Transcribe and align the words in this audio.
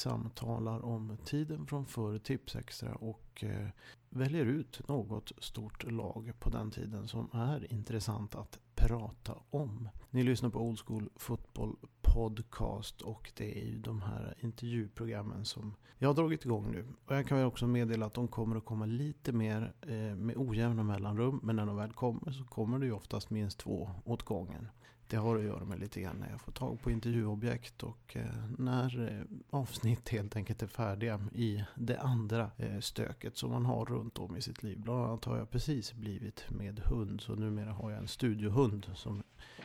samtalar 0.00 0.84
om 0.84 1.16
tiden 1.24 1.66
från 1.66 1.86
förr 1.86 2.18
Tipsextra 2.18 2.94
och 2.94 3.44
eh, 3.44 3.68
väljer 4.08 4.46
ut 4.46 4.88
något 4.88 5.32
stort 5.38 5.92
lag 5.92 6.32
på 6.38 6.50
den 6.50 6.70
tiden 6.70 7.08
som 7.08 7.28
är 7.32 7.72
intressant 7.72 8.34
att 8.34 8.58
prata 8.80 9.34
om. 9.50 9.88
Ni 10.10 10.22
lyssnar 10.22 10.50
på 10.50 10.60
Old 10.60 10.78
School 10.78 11.08
Football 11.16 11.76
Podcast 12.02 13.00
och 13.00 13.32
det 13.36 13.62
är 13.62 13.66
ju 13.66 13.78
de 13.78 14.02
här 14.02 14.34
intervjuprogrammen 14.40 15.44
som 15.44 15.74
jag 15.98 16.08
har 16.08 16.14
dragit 16.14 16.44
igång 16.44 16.72
nu. 16.72 16.84
Och 17.06 17.16
jag 17.16 17.26
kan 17.26 17.38
väl 17.38 17.46
också 17.46 17.66
meddela 17.66 18.06
att 18.06 18.14
de 18.14 18.28
kommer 18.28 18.56
att 18.56 18.64
komma 18.64 18.86
lite 18.86 19.32
mer 19.32 19.72
eh, 19.82 20.16
med 20.16 20.36
ojämna 20.36 20.82
mellanrum 20.82 21.40
men 21.42 21.56
när 21.56 21.66
de 21.66 21.76
väl 21.76 21.92
kommer 21.92 22.32
så 22.32 22.44
kommer 22.44 22.78
det 22.78 22.86
ju 22.86 22.92
oftast 22.92 23.30
minst 23.30 23.58
två 23.58 23.90
åt 24.04 24.22
gången. 24.22 24.68
Det 25.10 25.16
har 25.16 25.36
att 25.36 25.44
göra 25.44 25.64
med 25.64 25.80
lite 25.80 26.00
grann 26.00 26.16
när 26.16 26.30
jag 26.30 26.40
får 26.40 26.52
tag 26.52 26.82
på 26.82 26.90
intervjuobjekt 26.90 27.82
och 27.82 28.16
eh, 28.16 28.24
när 28.58 29.08
eh, 29.08 29.38
avsnitt 29.50 30.08
helt 30.08 30.36
enkelt 30.36 30.62
är 30.62 30.66
färdiga 30.66 31.20
i 31.34 31.64
det 31.74 32.00
andra 32.00 32.50
eh, 32.56 32.80
stöket 32.80 33.36
som 33.36 33.50
man 33.50 33.64
har 33.64 33.84
runt 33.84 34.18
om 34.18 34.36
i 34.36 34.42
sitt 34.42 34.62
liv. 34.62 34.80
Bland 34.80 35.04
annat 35.04 35.24
har 35.24 35.36
jag 35.36 35.50
precis 35.50 35.92
blivit 35.92 36.44
med 36.50 36.80
hund 36.80 37.20
så 37.20 37.34
numera 37.34 37.72
har 37.72 37.90
jag 37.90 38.00
en 38.00 38.08
studiohund 38.08 38.69
som 38.94 39.22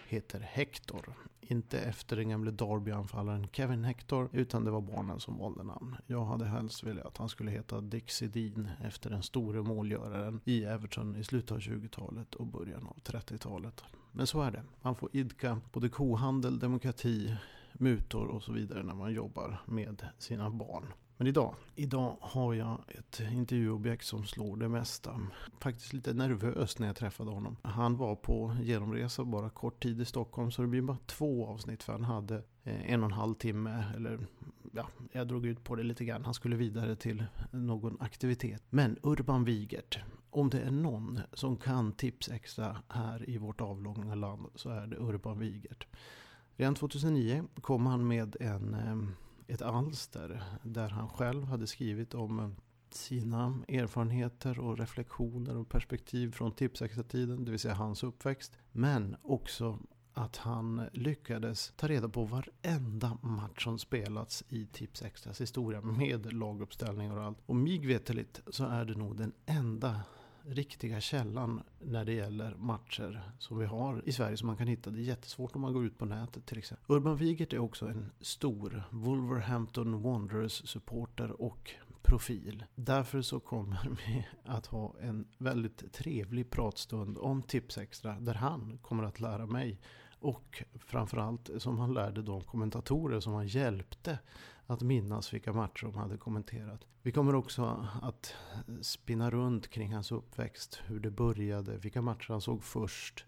heter 0.07 0.39
Hector. 0.39 1.13
Inte 1.41 1.79
efter 1.79 2.15
den 2.15 2.29
gamle 2.29 2.51
Derby-anfallaren 2.51 3.47
Kevin 3.51 3.83
Hector, 3.83 4.29
utan 4.31 4.65
det 4.65 4.71
var 4.71 4.81
barnen 4.81 5.19
som 5.19 5.37
valde 5.37 5.63
namn. 5.63 5.95
Jag 6.07 6.25
hade 6.25 6.45
helst 6.45 6.83
velat 6.83 7.05
att 7.05 7.17
han 7.17 7.29
skulle 7.29 7.51
heta 7.51 7.81
Dixie 7.81 8.27
Dean 8.27 8.69
efter 8.83 9.09
den 9.09 9.23
store 9.23 9.61
målgöraren 9.61 10.41
i 10.45 10.63
Everton 10.63 11.15
i 11.15 11.23
slutet 11.23 11.51
av 11.51 11.59
20-talet 11.59 12.35
och 12.35 12.47
början 12.47 12.87
av 12.87 12.97
30-talet. 13.03 13.83
Men 14.11 14.27
så 14.27 14.41
är 14.41 14.51
det. 14.51 14.63
Man 14.81 14.95
får 14.95 15.09
idka 15.13 15.61
både 15.73 15.89
kohandel, 15.89 16.59
demokrati, 16.59 17.35
mutor 17.73 18.27
och 18.27 18.43
så 18.43 18.51
vidare 18.51 18.83
när 18.83 18.95
man 18.95 19.13
jobbar 19.13 19.61
med 19.65 20.07
sina 20.17 20.49
barn. 20.49 20.93
Men 21.17 21.27
idag, 21.27 21.55
idag 21.75 22.17
har 22.21 22.53
jag 22.53 22.81
ett 22.87 23.21
intervjuobjekt 23.31 24.05
som 24.05 24.25
slår 24.25 24.57
det 24.57 24.69
mesta. 24.69 25.21
Faktiskt 25.59 25.93
lite 25.93 26.13
nervös 26.13 26.79
när 26.79 26.87
jag 26.87 26.95
träffade 26.95 27.31
honom. 27.31 27.57
Han 27.61 27.97
var 27.97 28.15
på 28.15 28.55
genomresa 28.61 29.25
bara 29.25 29.49
kort 29.49 29.83
tid 29.83 30.01
i 30.01 30.05
Stockholm 30.05 30.51
så 30.51 30.61
det 30.61 30.67
blir 30.67 30.81
bara 30.81 30.97
två 31.05 31.47
avsnitt 31.47 31.83
för 31.83 31.93
han 31.93 32.03
hade 32.03 32.35
eh, 32.63 32.91
en 32.91 33.03
och 33.03 33.09
en 33.09 33.17
halv 33.17 33.33
timme 33.33 33.85
eller 33.95 34.19
ja, 34.71 34.87
jag 35.11 35.27
drog 35.27 35.45
ut 35.45 35.63
på 35.63 35.75
det 35.75 35.83
lite 35.83 36.05
grann. 36.05 36.25
Han 36.25 36.33
skulle 36.33 36.55
vidare 36.55 36.95
till 36.95 37.25
någon 37.51 37.97
aktivitet. 37.99 38.63
Men 38.69 38.97
Urban 39.03 39.43
Wigert, 39.43 39.99
om 40.29 40.49
det 40.49 40.61
är 40.61 40.71
någon 40.71 41.19
som 41.33 41.57
kan 41.57 41.91
tips 41.91 42.29
extra 42.29 42.77
här 42.87 43.29
i 43.29 43.37
vårt 43.37 43.61
avlånga 43.61 44.15
land 44.15 44.47
så 44.55 44.69
är 44.69 44.87
det 44.87 44.97
Urban 44.97 45.39
Wigert. 45.39 45.87
Redan 46.55 46.75
2009 46.75 47.43
kom 47.61 47.85
han 47.85 48.07
med 48.07 48.35
en 48.39 48.73
eh, 48.73 49.24
ett 49.47 49.61
alster 49.61 50.43
där 50.63 50.89
han 50.89 51.09
själv 51.09 51.43
hade 51.43 51.67
skrivit 51.67 52.13
om 52.13 52.39
eh, 52.39 52.49
sina 52.89 53.59
erfarenheter 53.67 54.59
och 54.59 54.77
reflektioner 54.77 55.57
och 55.57 55.69
perspektiv 55.69 56.31
från 56.31 56.51
Tipsextra-tiden, 56.51 57.45
det 57.45 57.51
vill 57.51 57.59
säga 57.59 57.73
hans 57.73 58.03
uppväxt. 58.03 58.57
Men 58.71 59.15
också 59.21 59.79
att 60.13 60.37
han 60.37 60.89
lyckades 60.93 61.73
ta 61.75 61.87
reda 61.87 62.09
på 62.09 62.23
varenda 62.23 63.17
match 63.21 63.63
som 63.63 63.79
spelats 63.79 64.43
i 64.49 64.65
Tipsextras 64.65 65.41
historia 65.41 65.81
med 65.81 66.33
laguppställningar 66.33 67.17
och 67.17 67.23
allt. 67.23 67.37
Och 67.45 67.55
mig 67.55 67.87
veteligt 67.87 68.41
så 68.47 68.65
är 68.65 68.85
det 68.85 68.95
nog 68.95 69.17
den 69.17 69.33
enda 69.45 70.01
riktiga 70.47 71.01
källan 71.01 71.61
när 71.79 72.05
det 72.05 72.13
gäller 72.13 72.55
matcher 72.55 73.21
som 73.39 73.57
vi 73.57 73.65
har 73.65 74.01
i 74.05 74.11
Sverige 74.11 74.37
som 74.37 74.47
man 74.47 74.57
kan 74.57 74.67
hitta. 74.67 74.89
Det 74.89 74.99
är 74.99 75.03
jättesvårt 75.03 75.55
om 75.55 75.61
man 75.61 75.73
går 75.73 75.85
ut 75.85 75.97
på 75.97 76.05
nätet 76.05 76.45
till 76.45 76.57
exempel. 76.57 76.95
Urban 76.95 77.17
Wigert 77.17 77.53
är 77.53 77.59
också 77.59 77.85
en 77.87 78.11
stor 78.19 78.83
Wolverhampton 78.91 80.01
Wanderers 80.01 80.69
supporter 80.69 81.41
och 81.41 81.75
profil. 82.01 82.63
Därför 82.75 83.21
så 83.21 83.39
kommer 83.39 83.97
vi 84.07 84.27
att 84.43 84.65
ha 84.65 84.95
en 85.01 85.27
väldigt 85.37 85.93
trevlig 85.93 86.49
pratstund 86.49 87.17
om 87.17 87.43
Tipsextra 87.43 88.19
där 88.19 88.33
han 88.33 88.77
kommer 88.81 89.03
att 89.03 89.19
lära 89.19 89.45
mig 89.45 89.79
och 90.19 90.63
framförallt 90.79 91.49
som 91.57 91.79
han 91.79 91.93
lärde 91.93 92.21
de 92.21 92.41
kommentatorer 92.41 93.19
som 93.19 93.33
han 93.33 93.47
hjälpte 93.47 94.19
att 94.67 94.81
minnas 94.81 95.33
vilka 95.33 95.53
matcher 95.53 95.83
de 95.85 95.93
hade 95.93 96.17
kommenterat. 96.17 96.85
Vi 97.01 97.11
kommer 97.11 97.35
också 97.35 97.87
att 98.01 98.33
spinna 98.81 99.31
runt 99.31 99.67
kring 99.67 99.93
hans 99.93 100.11
uppväxt, 100.11 100.79
hur 100.85 100.99
det 100.99 101.11
började, 101.11 101.77
vilka 101.77 102.01
matcher 102.01 102.29
han 102.29 102.41
såg 102.41 102.63
först. 102.63 103.25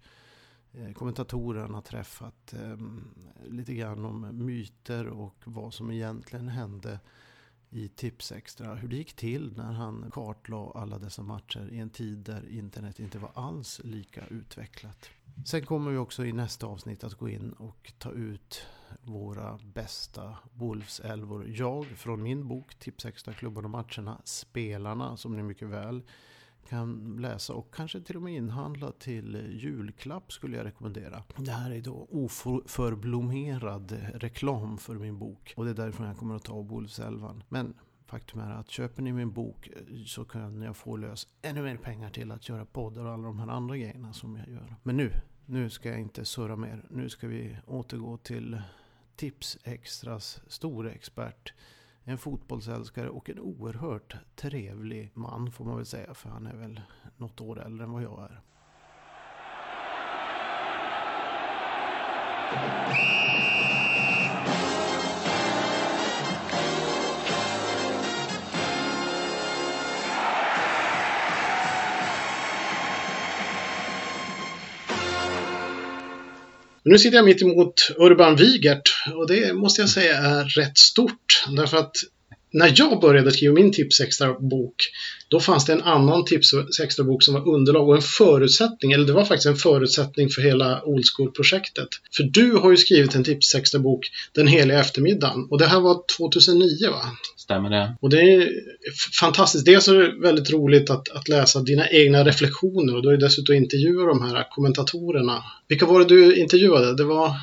Eh, 0.73 0.93
kommentatorerna 0.93 1.73
har 1.73 1.81
träffat, 1.81 2.53
ehm, 2.53 3.03
lite 3.45 3.73
grann 3.73 4.05
om 4.05 4.45
myter 4.45 5.07
och 5.07 5.35
vad 5.43 5.73
som 5.73 5.91
egentligen 5.91 6.47
hände 6.47 6.99
i 7.69 7.89
Tipsextra. 7.89 8.75
Hur 8.75 8.87
det 8.87 8.95
gick 8.95 9.13
till 9.13 9.53
när 9.57 9.71
han 9.71 10.11
kartlade 10.11 10.71
alla 10.79 10.99
dessa 10.99 11.23
matcher 11.23 11.69
i 11.71 11.79
en 11.79 11.89
tid 11.89 12.17
där 12.17 12.49
internet 12.49 12.99
inte 12.99 13.19
var 13.19 13.31
alls 13.33 13.81
lika 13.83 14.27
utvecklat. 14.27 15.09
Sen 15.45 15.65
kommer 15.65 15.91
vi 15.91 15.97
också 15.97 16.25
i 16.25 16.33
nästa 16.33 16.67
avsnitt 16.67 17.03
att 17.03 17.13
gå 17.13 17.29
in 17.29 17.51
och 17.51 17.93
ta 17.97 18.11
ut 18.11 18.65
våra 19.01 19.59
bästa 19.73 20.37
Wolves-älvor. 20.53 21.47
Jag 21.47 21.85
från 21.85 22.23
min 22.23 22.47
bok 22.47 22.75
Tipsextra 22.79 23.33
klubban 23.33 23.65
och 23.65 23.71
matcherna, 23.71 24.21
Spelarna 24.23 25.17
som 25.17 25.35
ni 25.35 25.43
mycket 25.43 25.67
väl 25.67 26.03
kan 26.69 27.17
läsa 27.19 27.53
och 27.53 27.73
kanske 27.73 28.01
till 28.01 28.15
och 28.15 28.21
med 28.21 28.33
inhandla 28.33 28.91
till 28.91 29.57
julklapp 29.61 30.31
skulle 30.31 30.57
jag 30.57 30.65
rekommendera. 30.65 31.23
Det 31.37 31.51
här 31.51 31.71
är 31.71 31.81
då 31.81 32.07
oförblommerad 32.11 33.91
reklam 34.13 34.77
för 34.77 34.95
min 34.95 35.19
bok 35.19 35.53
och 35.57 35.65
det 35.65 35.71
är 35.71 35.75
därför 35.75 36.05
jag 36.05 36.17
kommer 36.17 36.35
att 36.35 36.43
ta 36.43 36.61
Wolves-älvan. 36.61 37.43
Men 37.49 37.73
Faktum 38.07 38.39
är 38.39 38.51
att 38.51 38.69
köper 38.69 39.01
ni 39.01 39.13
min 39.13 39.31
bok 39.31 39.69
så 40.05 40.25
kan 40.25 40.61
jag 40.61 40.77
få 40.77 40.97
lös 40.97 41.27
ännu 41.41 41.61
mer 41.61 41.77
pengar 41.77 42.09
till 42.09 42.31
att 42.31 42.49
göra 42.49 42.65
poddar 42.65 43.05
och 43.05 43.13
alla 43.13 43.23
de 43.23 43.39
här 43.39 43.47
andra 43.47 43.77
grejerna 43.77 44.13
som 44.13 44.35
jag 44.35 44.49
gör. 44.49 44.75
Men 44.83 44.97
nu, 44.97 45.11
nu 45.49 45.69
ska 45.69 45.89
jag 45.89 45.99
inte 45.99 46.25
surra 46.25 46.55
mer. 46.55 46.85
Nu 46.89 47.09
ska 47.09 47.27
vi 47.27 47.57
återgå 47.65 48.17
till 48.17 48.61
Tips 49.15 49.57
Extras 49.63 50.41
store 50.47 50.91
expert. 50.91 51.53
En 52.03 52.17
fotbollsälskare 52.17 53.09
och 53.09 53.29
en 53.29 53.39
oerhört 53.39 54.15
trevlig 54.35 55.11
man 55.13 55.51
får 55.51 55.65
man 55.65 55.75
väl 55.77 55.85
säga. 55.85 56.13
För 56.13 56.29
han 56.29 56.47
är 56.47 56.55
väl 56.55 56.81
något 57.17 57.41
år 57.41 57.61
äldre 57.65 57.83
än 57.83 57.91
vad 57.91 58.03
jag 58.03 58.23
är. 58.23 58.41
Nu 76.89 76.97
sitter 76.97 77.17
jag 77.17 77.25
mitt 77.25 77.41
emot 77.41 77.91
Urban 77.97 78.35
Wigert 78.35 79.03
och 79.15 79.27
det 79.27 79.53
måste 79.53 79.81
jag 79.81 79.89
säga 79.89 80.17
är 80.17 80.43
rätt 80.43 80.77
stort. 80.77 81.45
Därför 81.57 81.77
att 81.77 81.95
när 82.51 82.73
jag 82.75 82.99
började 83.01 83.31
skriva 83.31 83.53
min 83.53 83.71
Tipsextra-bok, 83.71 84.75
då 85.27 85.39
fanns 85.39 85.65
det 85.65 85.73
en 85.73 85.81
annan 85.81 86.25
Tipsextra-bok 86.25 87.23
som 87.23 87.33
var 87.33 87.47
underlag 87.47 87.89
och 87.89 87.95
en 87.95 88.01
förutsättning, 88.01 88.91
eller 88.91 89.05
det 89.05 89.13
var 89.13 89.25
faktiskt 89.25 89.45
en 89.45 89.55
förutsättning 89.55 90.29
för 90.29 90.41
hela 90.41 90.83
Old 90.83 91.05
School-projektet. 91.05 91.87
För 92.15 92.23
du 92.23 92.51
har 92.51 92.71
ju 92.71 92.77
skrivit 92.77 93.15
en 93.15 93.23
Tipsextra-bok 93.23 94.11
Den 94.31 94.47
heliga 94.47 94.79
eftermiddagen 94.79 95.47
och 95.49 95.57
det 95.57 95.65
här 95.65 95.79
var 95.79 96.03
2009 96.17 96.89
va? 96.89 97.11
Stämmer 97.37 97.69
det. 97.69 97.95
Och 97.99 98.09
det 98.09 98.21
är 98.21 98.49
fantastiskt. 99.19 99.65
Dels 99.65 99.87
är 99.87 99.93
det 99.93 100.21
väldigt 100.21 100.51
roligt 100.51 100.89
att, 100.89 101.09
att 101.09 101.27
läsa 101.27 101.59
dina 101.59 101.89
egna 101.89 102.23
reflektioner 102.23 102.95
och 102.95 103.01
du 103.01 103.07
har 103.07 103.13
ju 103.13 103.19
dessutom 103.19 103.55
intervjuat 103.55 104.07
de 104.07 104.21
här 104.21 104.47
kommentatorerna. 104.51 105.43
Vilka 105.67 105.85
var 105.85 105.99
det 105.99 106.05
du 106.05 106.35
intervjuade? 106.35 106.95
Det 106.95 107.03
var 107.03 107.33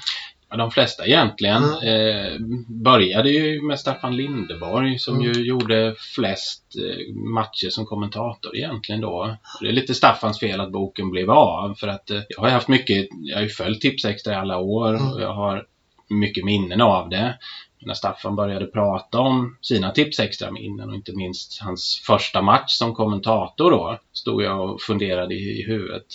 de 0.56 0.70
flesta 0.70 1.06
egentligen. 1.06 1.64
Mm. 1.64 1.86
Eh, 1.86 2.32
började 2.68 3.30
ju 3.30 3.62
med 3.62 3.80
Staffan 3.80 4.16
Lindeborg 4.16 4.98
som 4.98 5.14
mm. 5.14 5.26
ju 5.26 5.46
gjorde 5.46 5.94
flest 6.14 6.64
eh, 6.76 7.14
matcher 7.14 7.70
som 7.70 7.86
kommentator 7.86 8.56
egentligen 8.56 9.00
då. 9.00 9.36
Det 9.60 9.68
är 9.68 9.72
lite 9.72 9.94
Staffans 9.94 10.40
fel 10.40 10.60
att 10.60 10.72
boken 10.72 11.10
blev 11.10 11.30
av 11.30 11.74
för 11.74 11.88
att 11.88 12.10
eh, 12.10 12.20
jag 12.28 12.40
har 12.40 12.48
haft 12.48 12.68
mycket, 12.68 13.08
jag 13.10 13.36
har 13.36 13.42
ju 13.42 13.48
följt 13.48 13.80
Tipsextra 13.80 14.32
i 14.32 14.36
alla 14.36 14.58
år 14.58 14.88
mm. 14.88 15.12
och 15.12 15.22
jag 15.22 15.34
har 15.34 15.66
mycket 16.08 16.44
minnen 16.44 16.80
av 16.80 17.08
det. 17.08 17.38
När 17.86 17.94
Staffan 17.94 18.36
började 18.36 18.66
prata 18.66 19.20
om 19.20 19.56
sina 19.60 19.90
Tipsextra 19.90 20.50
minnen 20.50 20.88
och 20.88 20.94
inte 20.94 21.12
minst 21.12 21.60
hans 21.62 22.02
första 22.06 22.42
match 22.42 22.72
som 22.72 22.94
kommentator 22.94 23.70
då 23.70 23.98
stod 24.12 24.42
jag 24.42 24.70
och 24.70 24.80
funderade 24.80 25.34
i, 25.34 25.60
i 25.60 25.62
huvudet 25.66 26.06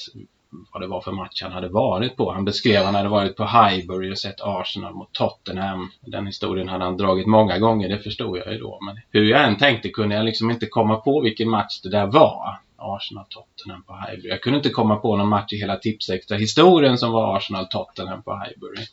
vad 0.74 0.82
det 0.82 0.88
var 0.88 1.02
för 1.02 1.12
match 1.12 1.42
han 1.42 1.52
hade 1.52 1.70
varit 1.70 2.18
på. 2.18 2.32
Han 2.32 2.46
beskrev 2.46 2.80
att 2.80 2.86
han 2.86 2.96
hade 2.96 3.10
varit 3.10 3.36
på 3.36 3.46
Highbury 3.46 4.12
och 4.12 4.18
sett 4.18 4.42
Arsenal 4.42 4.94
mot 4.94 5.14
Tottenham. 5.14 5.92
Den 6.02 6.26
historien 6.26 6.70
hade 6.70 6.84
han 6.84 6.98
dragit 6.98 7.28
många 7.28 7.58
gånger, 7.58 7.90
det 7.90 8.00
förstod 8.00 8.38
jag 8.38 8.54
ju 8.54 8.60
då. 8.60 8.80
Men 8.82 9.00
hur 9.12 9.24
jag 9.24 9.44
än 9.44 9.58
tänkte 9.58 9.90
kunde 9.90 10.16
jag 10.16 10.26
liksom 10.26 10.52
inte 10.52 10.66
komma 10.66 10.96
på 10.96 11.22
vilken 11.22 11.50
match 11.50 11.82
det 11.84 11.90
där 11.90 12.06
var. 12.06 12.60
Arsenal-Tottenham 12.82 13.84
på 13.84 13.94
Highbury. 13.96 14.30
Jag 14.30 14.42
kunde 14.42 14.58
inte 14.58 14.70
komma 14.70 14.96
på 14.96 15.16
någon 15.16 15.30
match 15.30 15.54
i 15.54 15.58
hela 15.58 15.76
Tipsextra-historien 15.76 16.98
som 16.98 17.12
var 17.12 17.38
Arsenal-Tottenham 17.38 18.24
på 18.24 18.32
Highbury. 18.44 18.86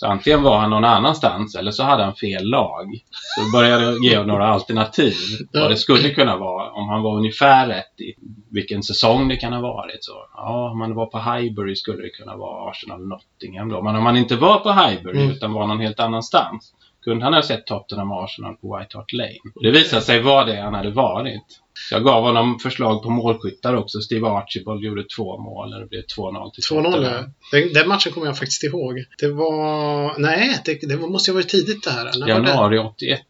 Så 0.00 0.06
antingen 0.06 0.42
var 0.42 0.58
han 0.58 0.70
någon 0.70 0.84
annanstans 0.84 1.54
eller 1.54 1.70
så 1.70 1.82
hade 1.82 2.04
han 2.04 2.14
fel 2.14 2.44
lag. 2.44 2.86
Så 3.10 3.58
började 3.58 3.84
jag 3.84 4.04
ge 4.04 4.24
några 4.24 4.46
alternativ 4.46 5.14
vad 5.52 5.70
det 5.70 5.76
skulle 5.76 6.10
kunna 6.10 6.36
vara. 6.36 6.70
Om 6.70 6.88
han 6.88 7.02
var 7.02 7.16
ungefär 7.16 7.66
rätt 7.66 8.00
i 8.00 8.14
vilken 8.50 8.82
säsong 8.82 9.28
det 9.28 9.36
kan 9.36 9.52
ha 9.52 9.60
varit. 9.60 10.04
Så, 10.04 10.12
ja, 10.34 10.70
om 10.70 10.78
man 10.78 10.94
var 10.94 11.06
på 11.06 11.18
Highbury 11.18 11.76
skulle 11.76 12.02
det 12.02 12.08
kunna 12.08 12.36
vara 12.36 12.70
Arsenal 12.70 13.08
Nottingham 13.08 13.68
då. 13.68 13.82
Men 13.82 13.96
om 13.96 14.04
man 14.04 14.16
inte 14.16 14.36
var 14.36 14.58
på 14.58 14.72
Highbury 14.72 15.20
mm. 15.20 15.30
utan 15.30 15.52
var 15.52 15.66
någon 15.66 15.80
helt 15.80 16.00
annanstans 16.00 16.74
kunde 17.04 17.24
han 17.24 17.34
ha 17.34 17.42
sett 17.42 17.66
Tottenham 17.66 18.12
Arsenal 18.12 18.56
på 18.56 18.76
White 18.76 18.96
Hart 18.96 19.12
Lane. 19.12 19.38
Och 19.54 19.62
det 19.62 19.70
visade 19.70 20.02
sig 20.02 20.22
vara 20.22 20.44
det 20.44 20.60
han 20.60 20.74
hade 20.74 20.90
varit. 20.90 21.60
Jag 21.90 22.04
gav 22.04 22.22
honom 22.22 22.58
förslag 22.58 23.02
på 23.02 23.10
målskyttar 23.10 23.74
också. 23.74 24.00
Steve 24.00 24.28
Archibald 24.28 24.84
gjorde 24.84 25.04
två 25.04 25.38
mål 25.38 25.74
och 25.74 25.80
det 25.80 25.86
blev 25.86 26.02
2-0 26.02 26.50
till 26.50 26.62
2-0 26.62 27.24
den, 27.52 27.72
den 27.72 27.88
matchen 27.88 28.12
kommer 28.12 28.26
jag 28.26 28.38
faktiskt 28.38 28.64
ihåg. 28.64 29.04
Det 29.18 29.28
var... 29.28 30.18
Nej, 30.18 30.62
det, 30.64 30.88
det 30.88 30.96
måste 30.96 31.30
ju 31.30 31.34
ha 31.34 31.38
varit 31.38 31.48
tidigt 31.48 31.84
det 31.84 31.90
här. 31.90 32.18
När 32.18 32.28
Januari 32.28 32.78
81. 32.78 33.20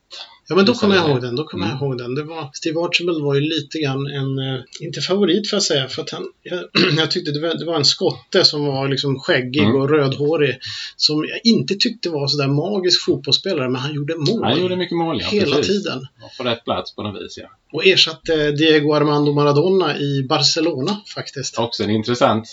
Ja, 0.50 0.56
men 0.56 0.64
då 0.64 0.74
kommer 0.74 0.96
jag 0.96 1.10
ihåg 1.10 1.20
den. 1.20 1.36
Då 1.36 1.44
kommer 1.44 1.66
mm. 1.66 1.76
jag 1.76 1.86
ihåg 1.86 1.98
den. 1.98 2.14
Det 2.14 2.22
var, 2.22 2.50
Steve 2.52 2.80
Archibald 2.80 3.22
var 3.22 3.34
ju 3.34 3.40
lite 3.40 3.78
grann 3.78 4.06
en, 4.06 4.38
eh, 4.38 4.60
inte 4.80 5.00
favorit 5.00 5.50
för 5.50 5.56
att 5.56 5.62
säga, 5.62 5.88
för 5.88 6.02
att 6.02 6.10
han, 6.10 6.22
jag, 6.42 6.64
jag 6.96 7.10
tyckte 7.10 7.32
det 7.32 7.40
var, 7.40 7.54
det 7.54 7.64
var, 7.64 7.76
en 7.76 7.84
skotte 7.84 8.44
som 8.44 8.66
var 8.66 8.88
liksom 8.88 9.18
skäggig 9.18 9.62
mm. 9.62 9.76
och 9.76 9.90
rödhårig. 9.90 10.58
Som 10.96 11.24
jag 11.24 11.40
inte 11.44 11.74
tyckte 11.74 12.10
var 12.10 12.26
sådär 12.26 12.48
magisk 12.48 13.04
fotbollsspelare, 13.04 13.68
men 13.68 13.80
han 13.80 13.94
gjorde 13.94 14.14
mål. 14.16 14.44
Han 14.44 14.60
gjorde 14.60 14.76
mycket 14.76 14.96
mål, 14.96 15.20
ja. 15.20 15.28
Hela 15.28 15.56
precis. 15.56 15.84
tiden. 15.84 16.06
På 16.38 16.44
rätt 16.44 16.64
plats 16.64 16.94
på 16.94 17.02
något 17.02 17.22
vis, 17.22 17.38
ja. 17.38 17.48
Och 17.72 17.86
ersatte 17.86 18.52
Diego 18.52 18.92
Armando 18.92 19.32
Maradona 19.32 19.98
i 19.98 20.22
Barcelona 20.22 21.00
faktiskt. 21.14 21.58
Också 21.58 21.82
en 21.82 21.90
intressant 21.90 22.48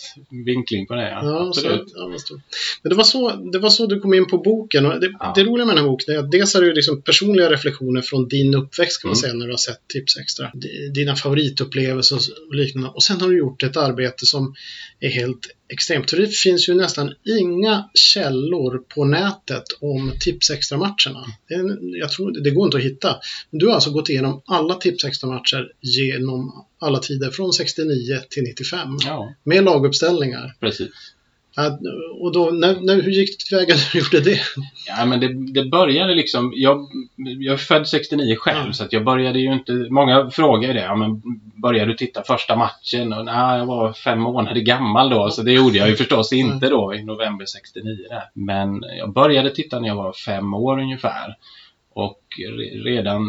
vinkling 0.45 0.87
på 0.87 0.93
det, 0.93 1.09
ja. 1.09 1.19
ja 1.23 1.47
Absolut. 1.47 1.89
Så, 1.89 1.97
ja, 1.97 2.07
men 2.83 2.89
det 2.89 2.95
var, 2.95 3.03
så, 3.03 3.31
det 3.31 3.59
var 3.59 3.69
så 3.69 3.85
du 3.85 3.99
kom 3.99 4.13
in 4.13 4.27
på 4.27 4.37
boken. 4.37 4.85
Och 4.85 4.99
det, 4.99 5.13
ja. 5.19 5.33
det 5.35 5.43
roliga 5.43 5.65
med 5.65 5.75
den 5.75 5.83
här 5.83 5.91
boken 5.91 6.15
är 6.15 6.19
att 6.19 6.31
dels 6.31 6.55
är 6.55 6.61
det 6.61 6.73
liksom 6.73 7.01
personliga 7.01 7.49
reflektioner 7.49 8.01
från 8.01 8.27
din 8.27 8.55
uppväxt 8.55 9.01
kan 9.01 9.09
man 9.09 9.13
mm. 9.13 9.21
säga 9.21 9.33
när 9.33 9.45
du 9.45 9.51
har 9.51 9.57
sett 9.57 9.87
Tips 9.87 10.17
Extra. 10.17 10.51
Dina 10.93 11.15
favoritupplevelser 11.15 12.19
och 12.47 12.55
liknande. 12.55 12.89
Och 12.89 13.03
sen 13.03 13.21
har 13.21 13.29
du 13.29 13.37
gjort 13.37 13.63
ett 13.63 13.77
arbete 13.77 14.25
som 14.25 14.55
är 14.99 15.09
helt 15.09 15.47
extremt. 15.69 16.09
Så 16.09 16.15
det 16.15 16.35
finns 16.35 16.69
ju 16.69 16.73
nästan 16.73 17.13
inga 17.23 17.89
källor 17.93 18.77
på 18.77 19.05
nätet 19.05 19.63
om 19.81 20.13
Tips 20.19 20.49
Extra-matcherna. 20.49 21.25
Jag 21.99 22.11
tror 22.11 22.43
det 22.43 22.51
går 22.51 22.65
inte 22.65 22.77
att 22.77 22.83
hitta. 22.83 23.15
Du 23.51 23.67
har 23.67 23.73
alltså 23.73 23.91
gått 23.91 24.09
igenom 24.09 24.41
alla 24.45 24.75
Tips 24.75 25.05
Extra-matcher 25.05 25.71
genom 25.81 26.65
alla 26.79 26.99
tider 26.99 27.31
från 27.31 27.53
69 27.53 28.19
till 28.29 28.43
95. 28.43 28.87
Ja. 29.05 29.33
Med 29.43 29.63
laguppställningar. 29.63 30.55
Precis. 30.59 30.89
Och 32.19 32.31
då, 32.31 32.49
när, 32.49 32.81
när, 32.81 33.01
hur 33.01 33.11
gick 33.11 33.39
det 33.39 33.45
tillväga 33.45 33.75
när 33.75 33.89
du 33.91 33.99
gjorde 33.99 34.29
det? 34.29 34.39
Ja, 34.87 35.05
men 35.05 35.19
det, 35.19 35.53
det 35.53 35.69
började 35.69 36.13
liksom, 36.13 36.53
jag, 36.55 36.87
jag 37.15 37.53
är 37.53 37.57
född 37.57 37.87
69 37.87 38.35
själv 38.35 38.67
ja. 38.67 38.73
så 38.73 38.83
att 38.83 38.93
jag 38.93 39.03
började 39.03 39.39
ju 39.39 39.53
inte, 39.53 39.71
många 39.71 40.29
frågar 40.29 40.73
det, 40.73 40.81
ja 40.81 40.95
men 40.95 41.21
började 41.61 41.91
du 41.91 41.97
titta 41.97 42.23
första 42.23 42.55
matchen? 42.55 43.13
Och 43.13 43.25
nej, 43.25 43.57
jag 43.57 43.65
var 43.65 43.93
fem 43.93 44.19
månader 44.19 44.61
gammal 44.61 45.09
då 45.09 45.29
så 45.29 45.41
det 45.41 45.51
gjorde 45.51 45.77
jag 45.77 45.89
ju 45.89 45.95
förstås 45.95 46.33
inte 46.33 46.69
då 46.69 46.93
i 46.93 47.03
november 47.03 47.45
69 47.45 47.97
där. 48.09 48.23
Men 48.33 48.83
jag 48.97 49.13
började 49.13 49.49
titta 49.49 49.79
när 49.79 49.87
jag 49.87 49.95
var 49.95 50.13
fem 50.13 50.53
år 50.53 50.79
ungefär. 50.79 51.35
Och 51.95 52.21
redan 52.85 53.21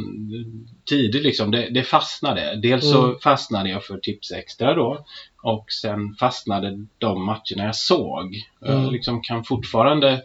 tidigt 0.90 1.22
liksom, 1.22 1.50
det, 1.50 1.68
det 1.70 1.82
fastnade. 1.82 2.60
Dels 2.62 2.90
så 2.90 3.04
mm. 3.04 3.18
fastnade 3.18 3.70
jag 3.70 3.84
för 3.84 3.98
Tips 3.98 4.32
Extra 4.32 4.74
då. 4.74 5.04
Och 5.42 5.72
sen 5.72 6.14
fastnade 6.20 6.86
de 6.98 7.24
matcherna 7.24 7.64
jag 7.64 7.76
såg. 7.76 8.24
Mm. 8.66 8.82
Jag 8.82 8.92
liksom 8.92 9.22
kan 9.22 9.44
fortfarande 9.44 10.22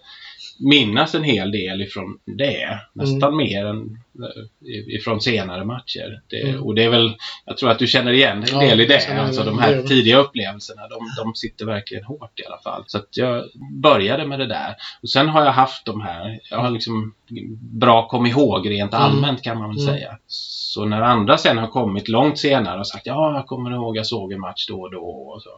minnas 0.60 1.16
en 1.16 1.24
hel 1.24 1.52
del 1.52 1.82
ifrån 1.82 2.20
det. 2.26 2.80
Nästan 2.94 3.34
mm. 3.34 3.38
mer 3.38 3.66
än 3.66 4.00
ifrån 4.88 5.22
senare 5.22 5.66
matcher. 5.66 6.22
Det, 6.28 6.42
mm. 6.42 6.63
Och 6.63 6.75
det 6.75 6.84
är 6.84 6.90
väl, 6.90 7.16
jag 7.46 7.58
tror 7.58 7.69
att 7.69 7.80
du 7.80 7.88
känner 7.88 8.12
igen 8.12 8.38
en 8.38 8.60
del 8.60 8.80
ja, 8.80 8.86
i 8.86 8.88
det. 8.88 9.19
Alltså 9.19 9.44
de 9.44 9.60
här 9.60 9.81
tidiga 9.81 10.18
upplevelserna, 10.18 10.88
de, 10.88 11.24
de 11.24 11.36
sitter 11.36 11.66
verkligen 11.66 12.04
hårt 12.04 12.40
i 12.40 12.46
alla 12.46 12.58
fall. 12.58 12.84
Så 12.88 12.98
att 12.98 13.18
jag 13.18 13.44
började 13.81 14.25
med 14.25 14.40
det 14.40 14.48
där. 14.48 14.75
Och 15.02 15.10
sen 15.10 15.30
har 15.30 15.46
jag 15.46 15.52
haft 15.52 15.86
de 15.86 16.02
här, 16.02 16.40
jag 16.50 16.58
har 16.58 16.69
liksom 16.69 17.13
bra 17.60 18.08
kom 18.08 18.25
ihåg 18.25 18.69
rent 18.69 18.94
mm. 18.94 19.06
allmänt 19.06 19.42
kan 19.42 19.58
man 19.58 19.75
väl 19.75 19.84
mm. 19.84 19.96
säga. 19.96 20.18
Så 20.28 20.86
när 20.86 21.02
andra 21.02 21.38
sen 21.38 21.58
har 21.58 21.68
kommit 21.68 22.08
långt 22.08 22.40
senare 22.40 22.80
och 22.80 22.88
sagt 22.88 23.06
ja, 23.06 23.34
jag 23.36 23.48
kommer 23.48 23.72
ihåg 23.72 23.98
jag 23.98 24.08
såg 24.08 24.34
en 24.34 24.40
match 24.40 24.68
då 24.68 24.81
och 24.81 24.92
då. 24.92 25.06
Och 25.06 25.42
så. 25.42 25.50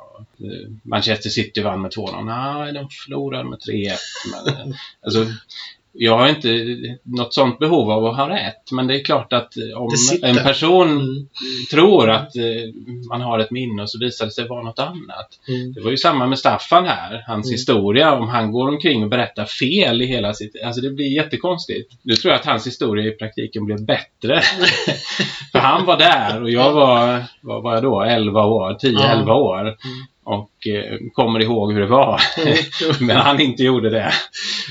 Eh, 0.46 0.72
Manchester 0.84 1.30
City 1.30 1.62
vann 1.62 1.82
med 1.82 1.92
2-0. 1.92 2.24
Nej, 2.24 2.74
de 2.74 2.88
förlorade 2.90 3.44
med 3.44 3.60
3-1. 3.60 3.92
Men, 4.32 4.74
alltså, 5.06 5.26
jag 5.96 6.18
har 6.18 6.30
inte 6.30 6.78
något 7.04 7.34
sånt 7.34 7.60
behov 7.60 7.92
av 7.92 8.06
att 8.06 8.16
ha 8.16 8.30
rätt, 8.30 8.72
men 8.72 8.88
det 8.88 8.96
är 8.96 9.04
klart 9.04 9.34
att 9.34 9.54
om 9.76 9.90
en 10.22 10.36
person 10.36 10.90
mm. 10.90 11.28
tror 11.72 12.10
att 12.10 12.36
eh, 12.36 12.44
man 13.10 13.22
har 13.22 13.40
ett 13.40 13.52
minne 13.52 13.82
och 13.82 13.90
så 13.90 14.00
visar 14.00 14.26
det 14.26 14.32
sig 14.32 14.48
vara 14.48 14.64
något 14.64 14.80
annat. 14.80 15.40
Mm. 15.48 15.74
Det 15.74 15.82
var 15.82 15.92
ju 15.92 15.98
samma 15.98 16.28
med 16.28 16.40
Staffan 16.40 16.86
här, 16.86 17.24
hans 17.28 17.48
mm. 17.48 17.54
historia, 17.54 18.14
om 18.14 18.28
han 18.30 18.52
går 18.52 18.68
omkring 18.68 19.04
och 19.04 19.10
berättar 19.10 19.46
fel 19.46 20.02
i 20.02 20.06
hela 20.06 20.34
sitt... 20.34 20.64
Alltså 20.66 20.82
det 20.82 20.90
blir 20.90 21.16
jättekonstigt. 21.16 21.94
Nu 22.02 22.16
tror 22.16 22.32
jag 22.32 22.40
att 22.40 22.46
hans 22.46 22.68
historia 22.68 23.08
i 23.08 23.12
praktiken 23.12 23.66
blev 23.66 23.86
bättre. 23.86 24.42
För 25.52 25.60
han 25.60 25.86
var 25.86 25.98
där 25.98 26.42
och 26.42 26.50
jag 26.50 26.74
var, 26.74 27.24
vad 27.42 27.64
var 27.64 27.74
jag 27.74 27.84
då, 27.84 28.02
11 28.02 28.46
år, 28.46 28.78
10-11 28.82 29.32
år. 29.32 29.78
Och 30.24 30.68
eh, 30.68 30.98
kommer 31.14 31.40
ihåg 31.40 31.74
hur 31.74 31.82
det 31.82 31.88
var. 31.88 32.22
Mm. 32.38 32.58
Men 33.08 33.18
han 33.18 33.40
inte 33.40 33.64
gjorde 33.64 33.90
det. 33.90 34.14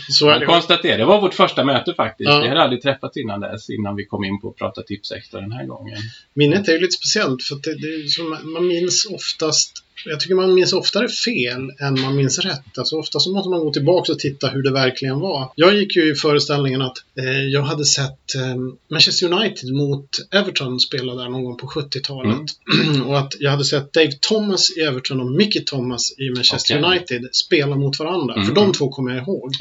Så 0.08 0.30
han 0.30 0.46
konstaterade, 0.46 1.02
det 1.02 1.04
var 1.04 1.20
vårt 1.20 1.34
första 1.34 1.64
möte 1.64 1.94
faktiskt. 1.94 2.30
Ja. 2.30 2.40
Vi 2.40 2.48
hade 2.48 2.62
aldrig 2.62 2.82
träffats 2.82 3.16
innan 3.16 3.40
dess, 3.40 3.70
innan 3.70 3.96
vi 3.96 4.04
kom 4.04 4.24
in 4.24 4.40
på 4.40 4.48
att 4.48 4.56
prata 4.56 4.82
tips 4.82 5.12
extra 5.12 5.40
den 5.40 5.52
här 5.52 5.64
gången. 5.64 5.98
Minnet 6.34 6.68
är 6.68 6.72
ju 6.72 6.78
lite 6.78 6.92
speciellt 6.92 7.42
för 7.42 7.54
det, 7.54 7.74
det 7.74 8.08
som, 8.08 8.52
man 8.52 8.66
minns 8.66 9.06
oftast 9.06 9.84
jag 10.04 10.20
tycker 10.20 10.34
man 10.34 10.54
minns 10.54 10.72
oftare 10.72 11.08
fel 11.08 11.70
än 11.80 12.00
man 12.00 12.16
minns 12.16 12.38
rätt. 12.38 12.78
Alltså 12.78 12.96
ofta 12.96 13.20
så 13.20 13.32
måste 13.32 13.50
man 13.50 13.60
gå 13.60 13.72
tillbaka 13.72 14.12
och 14.12 14.18
titta 14.18 14.48
hur 14.48 14.62
det 14.62 14.72
verkligen 14.72 15.20
var. 15.20 15.52
Jag 15.56 15.76
gick 15.76 15.96
ju 15.96 16.12
i 16.12 16.14
föreställningen 16.14 16.82
att 16.82 16.98
eh, 17.18 17.42
jag 17.42 17.62
hade 17.62 17.84
sett 17.84 18.34
eh, 18.34 18.56
Manchester 18.90 19.32
United 19.32 19.72
mot 19.72 20.08
Everton 20.30 20.80
spela 20.80 21.14
där 21.14 21.28
någon 21.28 21.44
gång 21.44 21.56
på 21.56 21.66
70-talet. 21.66 22.50
Mm. 22.84 23.02
och 23.08 23.18
att 23.18 23.34
jag 23.38 23.50
hade 23.50 23.64
sett 23.64 23.92
Dave 23.92 24.12
Thomas 24.20 24.76
i 24.76 24.80
Everton 24.80 25.20
och 25.20 25.30
Mickey 25.30 25.60
Thomas 25.60 26.18
i 26.18 26.30
Manchester 26.30 26.78
okay. 26.78 26.90
United 26.90 27.28
spela 27.32 27.76
mot 27.76 27.98
varandra. 27.98 28.34
Mm. 28.34 28.46
För 28.46 28.54
de 28.54 28.72
två 28.72 28.88
kommer 28.88 29.14
jag 29.14 29.22
ihåg. 29.22 29.54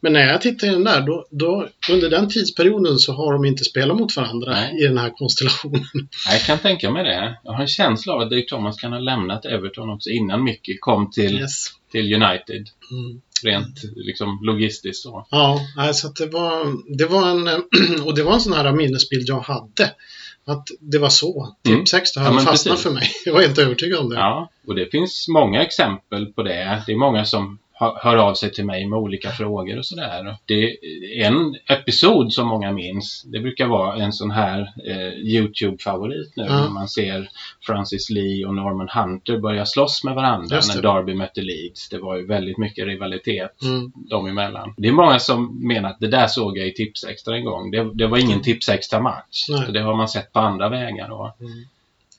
Men 0.00 0.12
när 0.12 0.26
jag 0.26 0.40
tittar 0.40 0.66
i 0.66 0.70
den 0.70 0.84
där, 0.84 1.00
då, 1.00 1.26
då, 1.30 1.68
under 1.90 2.10
den 2.10 2.28
tidsperioden 2.28 2.98
så 2.98 3.12
har 3.12 3.32
de 3.32 3.44
inte 3.44 3.64
spelat 3.64 3.96
mot 3.96 4.16
varandra 4.16 4.52
Nej. 4.52 4.80
i 4.80 4.86
den 4.86 4.98
här 4.98 5.10
konstellationen. 5.10 6.08
Jag 6.30 6.40
kan 6.40 6.58
tänka 6.58 6.90
mig 6.90 7.04
det. 7.04 7.38
Jag 7.44 7.52
har 7.52 7.60
en 7.60 7.68
känsla 7.68 8.12
av 8.12 8.20
att 8.20 8.30
Dave 8.30 8.42
Thomas 8.42 8.80
kan 8.80 8.92
ha 8.92 8.98
lämnat 8.98 9.44
Everton 9.44 9.90
också 9.90 10.10
innan 10.10 10.44
Mickey 10.44 10.78
kom 10.80 11.10
till, 11.10 11.40
yes. 11.40 11.66
till 11.92 12.14
United. 12.14 12.68
Mm. 12.90 13.20
Rent 13.42 13.82
liksom 13.96 14.38
logistiskt 14.42 15.02
så. 15.02 15.26
Ja, 15.30 15.60
alltså 15.76 16.08
det 16.08 16.26
var, 16.26 16.74
det 16.98 17.06
var 17.06 17.30
en, 17.30 17.48
och 18.04 18.14
det 18.14 18.22
var 18.22 18.34
en 18.34 18.40
sån 18.40 18.52
här 18.52 18.72
minnesbild 18.72 19.28
jag 19.28 19.40
hade. 19.40 19.94
Att 20.44 20.68
det 20.80 20.98
var 20.98 21.08
så. 21.08 21.56
Typ 21.64 21.74
mm. 21.74 21.86
16 21.86 22.22
hade 22.22 22.36
ja, 22.36 22.42
fastnat 22.42 22.80
för 22.80 22.90
mig. 22.90 23.10
Jag 23.24 23.32
var 23.32 23.40
helt 23.40 23.58
övertygad 23.58 23.98
om 23.98 24.08
det. 24.08 24.16
Ja, 24.16 24.50
och 24.66 24.74
det 24.74 24.90
finns 24.90 25.28
många 25.28 25.62
exempel 25.62 26.26
på 26.26 26.42
det. 26.42 26.82
Det 26.86 26.92
är 26.92 26.96
många 26.96 27.24
som 27.24 27.58
hör 27.78 28.16
av 28.16 28.34
sig 28.34 28.52
till 28.52 28.64
mig 28.64 28.86
med 28.86 28.98
olika 28.98 29.30
frågor 29.30 29.78
och 29.78 29.86
sådär. 29.86 30.36
En 31.16 31.56
episod 31.66 32.32
som 32.32 32.48
många 32.48 32.72
minns. 32.72 33.22
Det 33.26 33.40
brukar 33.40 33.66
vara 33.66 33.96
en 33.96 34.12
sån 34.12 34.30
här 34.30 34.72
eh, 34.86 35.34
Youtube-favorit 35.34 36.32
nu 36.36 36.44
ja. 36.48 36.60
när 36.60 36.68
man 36.70 36.88
ser 36.88 37.28
Francis 37.66 38.10
Lee 38.10 38.46
och 38.46 38.54
Norman 38.54 38.88
Hunter 38.88 39.38
börja 39.38 39.66
slåss 39.66 40.04
med 40.04 40.14
varandra 40.14 40.60
när 40.74 40.82
Derby 40.82 41.14
mötte 41.14 41.40
Leeds. 41.40 41.88
Det 41.88 41.98
var 41.98 42.16
ju 42.16 42.26
väldigt 42.26 42.58
mycket 42.58 42.86
rivalitet 42.86 43.62
mm. 43.62 43.92
dem 43.94 44.26
emellan. 44.26 44.74
Det 44.76 44.88
är 44.88 44.92
många 44.92 45.18
som 45.18 45.68
menar 45.68 45.90
att 45.90 46.00
det 46.00 46.08
där 46.08 46.26
såg 46.26 46.58
jag 46.58 46.66
i 46.66 46.72
Tipsextra 46.72 47.36
en 47.36 47.44
gång. 47.44 47.70
Det, 47.70 47.94
det 47.94 48.06
var 48.06 48.18
ingen 48.18 48.32
mm. 48.32 48.42
Tipsextra-match. 48.42 49.46
Det 49.72 49.80
har 49.80 49.94
man 49.94 50.08
sett 50.08 50.32
på 50.32 50.40
andra 50.40 50.68
vägar 50.68 51.08
då. 51.08 51.34
Mm. 51.40 51.64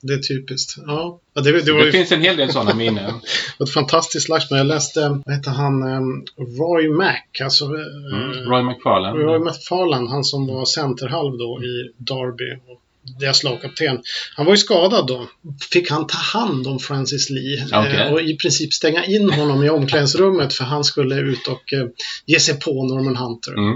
Det 0.02 0.12
är 0.12 0.18
typiskt. 0.18 0.74
Ja. 0.86 1.20
det, 1.34 1.40
det, 1.40 1.62
det 1.62 1.84
ju... 1.84 1.92
finns 1.92 2.12
en 2.12 2.22
hel 2.22 2.36
del 2.36 2.52
sådana 2.52 2.74
minnen. 2.74 3.14
ett 3.60 3.70
fantastiskt 3.70 4.26
slagsmål. 4.26 4.58
Jag 4.58 4.66
läste, 4.66 5.08
vad 5.26 5.34
heter 5.34 5.50
han, 5.50 5.82
um, 5.82 6.24
Roy 6.36 6.88
Mac. 6.88 7.42
Alltså, 7.42 7.64
mm, 7.64 8.32
Roy 8.50 8.62
McFarlane. 8.62 9.18
Roy 9.18 9.38
McFarlane, 9.38 10.10
han 10.10 10.24
som 10.24 10.46
var 10.46 10.64
centerhalv 10.64 11.38
då 11.38 11.62
i 11.62 11.92
Derby. 11.96 12.60
Och 12.66 12.80
deras 13.18 13.44
lagkapten. 13.44 14.02
Han 14.36 14.46
var 14.46 14.52
ju 14.52 14.56
skadad 14.56 15.06
då. 15.06 15.28
Fick 15.72 15.90
han 15.90 16.06
ta 16.06 16.18
hand 16.18 16.66
om 16.66 16.78
Francis 16.78 17.30
Lee 17.30 17.64
eh, 17.72 18.12
och 18.12 18.20
i 18.20 18.36
princip 18.36 18.72
stänga 18.72 19.04
in 19.04 19.30
honom 19.30 19.64
i 19.64 19.70
omklädningsrummet 19.70 20.54
för 20.54 20.64
han 20.64 20.84
skulle 20.84 21.14
ut 21.20 21.46
och 21.46 21.72
eh, 21.72 21.86
ge 22.26 22.40
sig 22.40 22.60
på 22.60 22.84
Norman 22.84 23.16
Hunter. 23.16 23.52
Mm. 23.52 23.70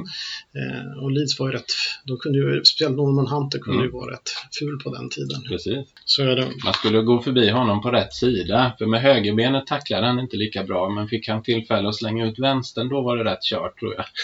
Eh, 0.57 1.03
och 1.03 1.11
Leeds 1.11 1.39
var 1.39 1.47
ju 1.47 1.53
rätt, 1.53 1.73
de 2.05 2.19
kunde 2.19 2.39
ju, 2.39 2.65
speciellt 2.65 2.97
Norman 2.97 3.27
Hunter 3.27 3.59
kunde 3.59 3.75
Mm. 3.75 3.87
ju 3.87 3.93
vara 3.93 4.13
rätt 4.13 4.31
ful 4.59 4.79
på 4.85 4.95
den 4.95 5.11
tiden. 5.11 5.43
Precis. 5.49 5.79
Så 6.05 6.23
är 6.23 6.37
det. 6.37 6.49
Man 6.65 6.75
skulle 6.75 7.01
gå 7.01 7.21
förbi 7.23 7.51
honom 7.51 7.83
på 7.83 7.91
rätt 7.91 8.15
sida. 8.15 8.73
För 8.79 8.87
med 8.87 9.03
högerbenet 9.03 9.67
tacklade 9.67 10.07
han 10.07 10.19
inte 10.19 10.37
lika 10.37 10.65
bra. 10.65 10.89
Men 10.91 11.09
fick 11.09 11.29
han 11.29 11.43
tillfälle 11.43 11.89
att 11.89 11.95
slänga 11.97 12.27
ut 12.27 12.39
vänstern, 12.39 12.89
då 12.89 13.01
var 13.03 13.17
det 13.17 13.25
rätt 13.25 13.43
kört 13.43 13.79
tror 13.79 13.95
jag. 13.95 14.05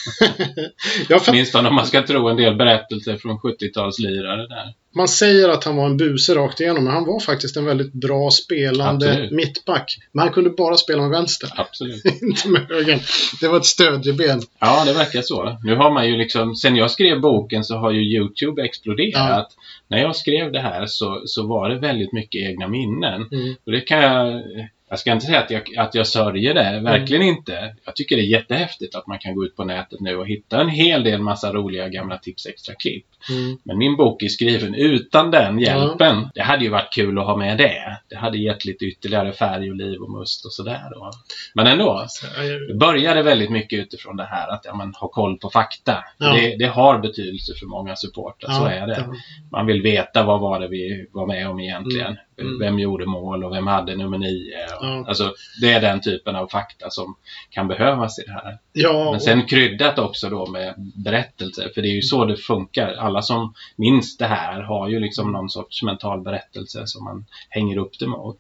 Ja, 1.09 1.19
för 1.19 1.33
Åtminstone 1.33 1.69
om 1.69 1.75
man 1.75 1.87
ska 1.87 2.03
tro 2.07 2.29
en 2.29 2.37
del 2.37 2.55
berättelser 2.55 3.17
från 3.17 3.39
70-talslirare 3.39 4.49
där. 4.49 4.75
Man 4.95 5.09
säger 5.09 5.49
att 5.49 5.65
han 5.65 5.77
var 5.77 5.87
en 5.87 5.97
buse 5.97 6.35
rakt 6.35 6.61
igenom, 6.61 6.85
men 6.85 6.93
han 6.93 7.07
var 7.07 7.21
faktiskt 7.21 7.57
en 7.57 7.65
väldigt 7.65 7.93
bra 7.93 8.31
spelande 8.31 9.11
Absolut. 9.11 9.31
mittback. 9.31 9.99
Men 10.13 10.23
han 10.23 10.33
kunde 10.33 10.51
bara 10.51 10.77
spela 10.77 11.03
med 11.03 11.11
vänster, 11.11 11.51
Absolut. 11.57 12.05
inte 12.23 12.49
med 12.49 12.67
högern. 12.69 13.01
Det 13.41 13.49
var 13.49 13.57
ett 13.57 13.65
stödjeben. 13.65 14.43
Ja, 14.59 14.85
det 14.85 14.93
verkar 14.93 15.23
så. 15.23 15.59
Nu 15.65 15.75
har 15.75 15.91
man 15.91 16.09
ju 16.09 16.17
liksom, 16.17 16.57
sen 16.57 16.77
jag 16.77 16.91
skrev 16.91 17.21
boken 17.21 17.65
så 17.65 17.77
har 17.77 17.91
ju 17.91 18.01
YouTube 18.01 18.63
exploderat. 18.63 19.49
När 19.89 19.99
jag 19.99 20.17
skrev 20.17 20.53
det 20.53 20.61
här 20.61 20.87
så, 20.87 21.23
så 21.27 21.47
var 21.47 21.69
det 21.69 21.79
väldigt 21.79 22.13
mycket 22.13 22.43
egna 22.43 22.69
minnen. 22.69 23.29
Mm. 23.33 23.55
Och 23.67 23.73
det 23.73 23.81
kan 23.81 23.99
jag, 23.99 24.43
jag 24.91 24.99
ska 24.99 25.13
inte 25.13 25.27
säga 25.27 25.41
att 25.41 25.51
jag, 25.51 25.77
att 25.77 25.95
jag 25.95 26.07
sörjer 26.07 26.55
det, 26.55 26.81
verkligen 26.85 27.23
inte. 27.23 27.75
Jag 27.85 27.97
tycker 27.97 28.17
det 28.17 28.23
är 28.23 28.27
jättehäftigt 28.27 28.95
att 28.95 29.07
man 29.07 29.19
kan 29.19 29.35
gå 29.35 29.45
ut 29.45 29.57
på 29.57 29.65
nätet 29.65 30.01
nu 30.01 30.17
och 30.17 30.29
hitta 30.29 30.61
en 30.61 30.69
hel 30.69 31.05
del 31.05 31.21
massa 31.23 31.53
roliga 31.53 31.89
gamla 31.89 32.19
tips 32.19 32.47
extra 32.47 32.75
klipp. 32.75 33.07
Mm. 33.31 33.59
Men 33.65 33.79
min 33.79 33.97
bok 33.97 34.23
är 34.23 34.29
skriven 34.29 34.75
utan 34.75 35.31
den 35.31 35.59
hjälpen. 35.59 36.29
Det 36.35 36.43
hade 36.43 36.65
ju 36.65 36.71
varit 36.71 36.93
kul 36.93 37.19
att 37.19 37.27
ha 37.27 37.37
med 37.37 37.59
det. 37.59 37.99
Det 38.09 38.17
hade 38.17 38.39
gett 38.39 38.65
lite 38.65 38.85
ytterligare 38.85 39.33
färg 39.33 39.71
och 39.71 39.77
liv 39.77 40.01
och 40.01 40.11
must 40.11 40.45
och 40.47 40.53
sådär. 40.53 40.83
då. 40.95 41.11
Men 41.55 41.67
ändå. 41.67 42.05
Så, 42.09 42.27
Det 42.69 42.75
började 42.75 43.23
väldigt 43.23 43.51
mycket 43.51 43.79
utifrån 43.79 44.17
det 44.17 44.25
här 44.25 44.49
att 44.49 44.65
ja, 44.65 44.75
man 44.75 44.95
har 44.97 45.09
koll 45.09 45.39
på 45.39 45.51
fakta. 45.51 46.05
Ja. 46.19 46.33
Det, 46.33 46.57
det 46.57 46.67
har 46.67 46.99
betydelse 46.99 47.53
för 47.61 47.67
många 47.67 47.97
supportrar, 47.97 48.51
så 48.51 48.63
ja, 48.65 48.71
är 48.71 48.87
det. 48.87 49.09
Man 49.53 49.67
vill 49.67 49.83
veta 49.83 50.23
vad 50.23 50.41
var 50.41 50.61
det 50.61 50.69
vi 50.69 51.07
var 51.13 51.27
med 51.27 51.49
om 51.49 51.61
egentligen. 51.61 52.17
Mm. 52.41 52.59
Vem 52.59 52.79
gjorde 52.79 53.07
mål 53.07 53.45
och 53.45 53.53
vem 53.53 53.67
hade 53.67 53.97
nummer 53.97 54.19
nio. 54.19 54.57
Och. 54.81 55.09
Alltså, 55.09 55.33
det 55.61 55.73
är 55.73 55.81
den 55.81 56.01
typen 56.01 56.37
av 56.37 56.49
fakta 56.49 56.91
som 56.91 57.17
kan 57.51 57.69
behövas 57.69 58.19
i 58.19 58.23
det 58.23 58.33
här. 58.33 58.59
Ja, 58.73 59.11
Men 59.11 59.21
sen 59.21 59.47
kryddat 59.47 59.99
också 59.99 60.29
då 60.29 60.47
med 60.47 60.75
berättelser, 61.05 61.71
för 61.75 61.83
det 61.83 61.89
är 61.89 61.95
ju 61.95 62.03
så 62.03 62.25
det 62.25 62.37
funkar. 62.37 62.93
Alla 62.95 63.23
som 63.23 63.55
minns 63.77 64.17
det 64.17 64.27
här 64.27 64.63
har 64.63 64.89
ju 64.89 65.01
liksom 65.01 65.33
någon 65.33 65.51
sorts 65.51 65.83
mental 65.83 66.21
berättelse 66.23 66.83
som 66.87 67.05
man 67.05 67.25
hänger 67.49 67.77
upp 67.79 67.99
det 67.99 68.07
mot. 68.07 68.37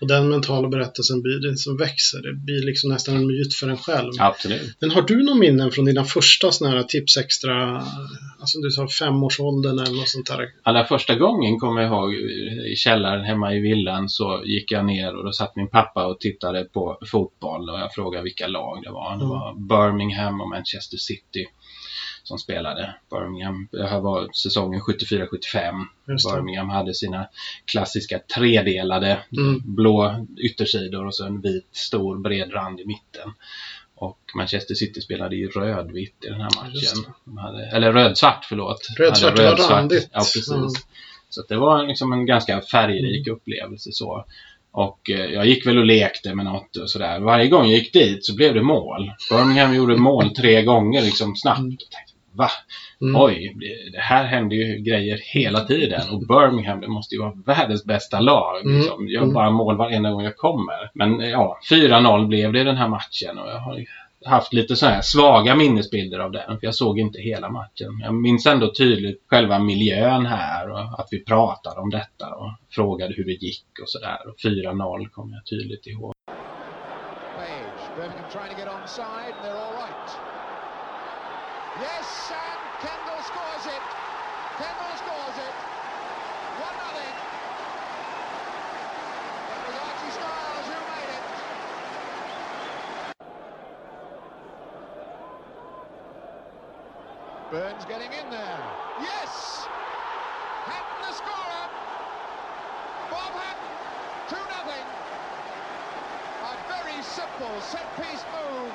och 0.00 0.06
den 0.08 0.28
mentala 0.28 0.68
berättelsen 0.68 1.22
blir 1.22 1.50
det 1.50 1.56
som 1.56 1.76
växer. 1.76 2.22
Det 2.22 2.32
blir 2.34 2.66
liksom 2.66 2.90
nästan 2.90 3.16
en 3.16 3.26
myt 3.26 3.54
för 3.54 3.68
en 3.68 3.76
själv. 3.76 4.12
Absolut. 4.20 4.76
Men 4.80 4.90
har 4.90 5.02
du 5.02 5.22
några 5.22 5.38
minnen 5.38 5.70
från 5.70 5.84
dina 5.84 6.04
första 6.04 6.50
sådana 6.52 6.76
här 6.76 6.82
tips 6.82 7.16
extra, 7.16 7.76
alltså 8.40 8.58
du 8.58 8.70
sa 8.70 8.88
femårsåldern 8.88 9.78
eller 9.78 9.96
något 9.96 10.08
sånt 10.08 10.26
där? 10.26 10.48
Allra 10.62 10.84
första 10.84 11.14
gången 11.14 11.58
kommer 11.58 11.82
jag 11.82 11.90
ihåg 11.92 12.14
i 12.72 12.76
källaren 12.76 13.24
hemma 13.24 13.54
i 13.54 13.60
villan 13.60 14.08
så 14.08 14.42
gick 14.44 14.72
jag 14.72 14.84
ner 14.84 15.16
och 15.16 15.24
då 15.24 15.32
satt 15.32 15.56
min 15.56 15.68
pappa 15.68 16.06
och 16.06 16.20
tittade 16.20 16.64
på 16.64 16.98
fotboll 17.10 17.70
och 17.70 17.78
jag 17.78 17.92
frågade 17.94 18.24
vilka 18.24 18.46
lag 18.46 18.82
det 18.82 18.90
var. 18.90 19.10
Det 19.10 19.24
Mm. 19.24 19.28
var 19.28 19.54
Birmingham 19.68 20.40
och 20.40 20.48
Manchester 20.48 20.96
City 20.96 21.46
som 22.22 22.38
spelade. 22.38 22.94
Birmingham, 23.10 23.68
det 23.72 23.86
här 23.88 24.00
var 24.00 24.28
säsongen 24.32 24.80
74-75. 24.80 25.84
Just 26.08 26.28
det. 26.30 26.34
Birmingham 26.36 26.70
hade 26.70 26.94
sina 26.94 27.28
klassiska 27.64 28.18
tredelade 28.34 29.18
Mm. 29.38 29.62
blå 29.64 30.26
yttersidor 30.38 31.06
och 31.06 31.14
så 31.14 31.26
en 31.26 31.40
vit 31.40 31.68
stor 31.72 32.18
bred 32.18 32.52
rand 32.54 32.80
i 32.80 32.86
mitten. 32.86 33.32
Och 33.94 34.18
Manchester 34.34 34.74
City 34.74 35.00
spelade 35.00 35.36
i 35.36 35.46
rödvitt 35.46 36.24
i 36.24 36.28
den 36.28 36.40
här 36.40 36.50
matchen. 36.62 37.12
De 37.24 37.38
hade, 37.38 37.66
eller 37.66 37.92
rödsvart, 37.92 38.44
förlåt. 38.44 38.80
Rödsvart, 38.98 39.38
var 39.38 39.44
rödsvart. 39.44 39.70
randigt. 39.70 40.08
Ja, 40.12 40.18
precis. 40.18 40.50
Mm. 40.50 40.68
Så 41.28 41.42
det 41.48 41.56
var 41.56 41.86
liksom 41.86 42.12
en 42.12 42.26
ganska 42.26 42.60
färgrik 42.60 43.26
upplevelse 43.28 43.92
så. 43.92 44.24
Och 44.76 45.10
eh, 45.10 45.24
jag 45.24 45.46
gick 45.46 45.66
väl 45.66 45.78
och 45.78 45.86
lekte 45.86 46.34
med 46.34 46.44
något 46.44 46.76
och 46.76 46.90
sådär. 46.90 47.20
Varje 47.20 47.48
gång 47.48 47.66
jag 47.66 47.78
gick 47.78 47.92
dit 47.92 48.24
så 48.24 48.36
blev 48.36 48.54
det 48.54 48.62
mål. 48.62 49.12
Birmingham 49.30 49.74
gjorde 49.74 49.96
mål 49.96 50.30
tre 50.34 50.62
gånger 50.62 51.02
liksom 51.02 51.36
snabbt. 51.36 51.58
Mm. 51.58 51.70
Jag 51.70 51.90
tänkte, 51.90 52.12
Va? 52.32 52.50
Mm. 53.00 53.22
Oj, 53.22 53.54
det 53.92 53.98
här 54.00 54.24
händer 54.24 54.56
ju 54.56 54.78
grejer 54.78 55.18
hela 55.34 55.60
tiden. 55.60 56.00
Och 56.12 56.20
Birmingham, 56.26 56.80
det 56.80 56.88
måste 56.88 57.14
ju 57.14 57.20
vara 57.20 57.32
världens 57.46 57.84
bästa 57.84 58.20
lag. 58.20 58.60
Mm. 58.60 58.76
Liksom. 58.78 59.08
Gör 59.08 59.22
Mm. 59.22 59.34
bara 59.34 59.50
mål 59.50 59.76
varenda 59.76 60.10
gång 60.10 60.22
jag 60.24 60.36
kommer. 60.36 60.90
Men 60.94 61.20
eh, 61.20 61.30
ja, 61.30 61.58
4-0 61.70 62.26
blev 62.26 62.52
det 62.52 62.60
i 62.60 62.64
den 62.64 62.76
här 62.76 62.88
matchen. 62.88 63.38
Och 63.38 63.48
jag 63.48 63.58
har 63.58 63.84
haft 64.24 64.52
lite 64.52 64.76
så 64.76 64.86
här 64.86 65.02
svaga 65.02 65.54
minnesbilder 65.54 66.18
av 66.18 66.32
den. 66.32 66.60
För 66.60 66.66
jag 66.66 66.74
såg 66.74 66.98
inte 66.98 67.20
hela 67.20 67.50
matchen. 67.50 68.00
Jag 68.02 68.14
minns 68.14 68.46
ändå 68.46 68.72
tydligt 68.74 69.22
själva 69.26 69.58
miljön 69.58 70.26
här. 70.26 70.70
Och 70.70 71.00
att 71.00 71.08
vi 71.10 71.24
pratade 71.24 71.80
om 71.80 71.90
detta. 71.90 72.34
Och 72.34 72.52
frågade 72.70 73.14
hur 73.14 73.24
det 73.24 73.32
gick 73.32 73.66
och 73.82 73.88
sådär. 73.88 74.18
Och 74.28 74.36
4-0 74.44 75.08
kommer 75.08 75.34
jag 75.34 75.46
tydligt 75.46 75.86
ihåg. 75.86 76.12
Yes, 81.82 82.32
and 82.32 82.62
Kendall 82.82 83.22
scores 83.22 83.65
Burns 97.50 97.84
getting 97.84 98.10
in 98.10 98.28
there. 98.28 98.58
Yes! 98.98 99.62
Hatton 100.66 100.98
the 101.06 101.14
scorer. 101.14 101.64
Bob 103.06 103.32
Hatton, 103.38 103.70
2 104.26 104.34
nothing. 104.50 104.86
A 106.42 106.58
very 106.66 106.98
simple 107.06 107.54
set-piece 107.62 108.26
move, 108.34 108.74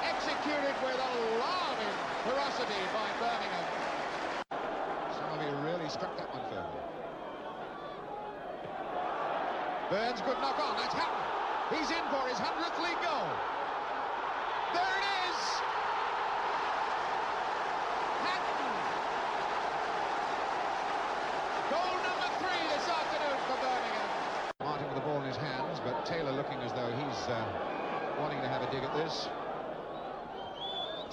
executed 0.00 0.72
with 0.80 0.96
alarming 0.96 1.96
ferocity 2.24 2.80
by 2.96 3.04
Birmingham. 3.20 3.68
Some 5.20 5.36
of 5.36 5.44
you 5.44 5.52
really 5.68 5.90
struck 5.90 6.16
that 6.16 6.32
one 6.32 6.40
firmly. 6.48 6.84
Burns, 9.92 10.24
good 10.24 10.40
knock 10.40 10.56
on. 10.56 10.80
That's 10.80 10.94
Hatton. 10.96 11.20
He's 11.76 11.90
in 11.92 12.04
for 12.08 12.24
his 12.32 12.40
100th 12.40 12.80
league 12.80 13.02
goal. 13.04 13.53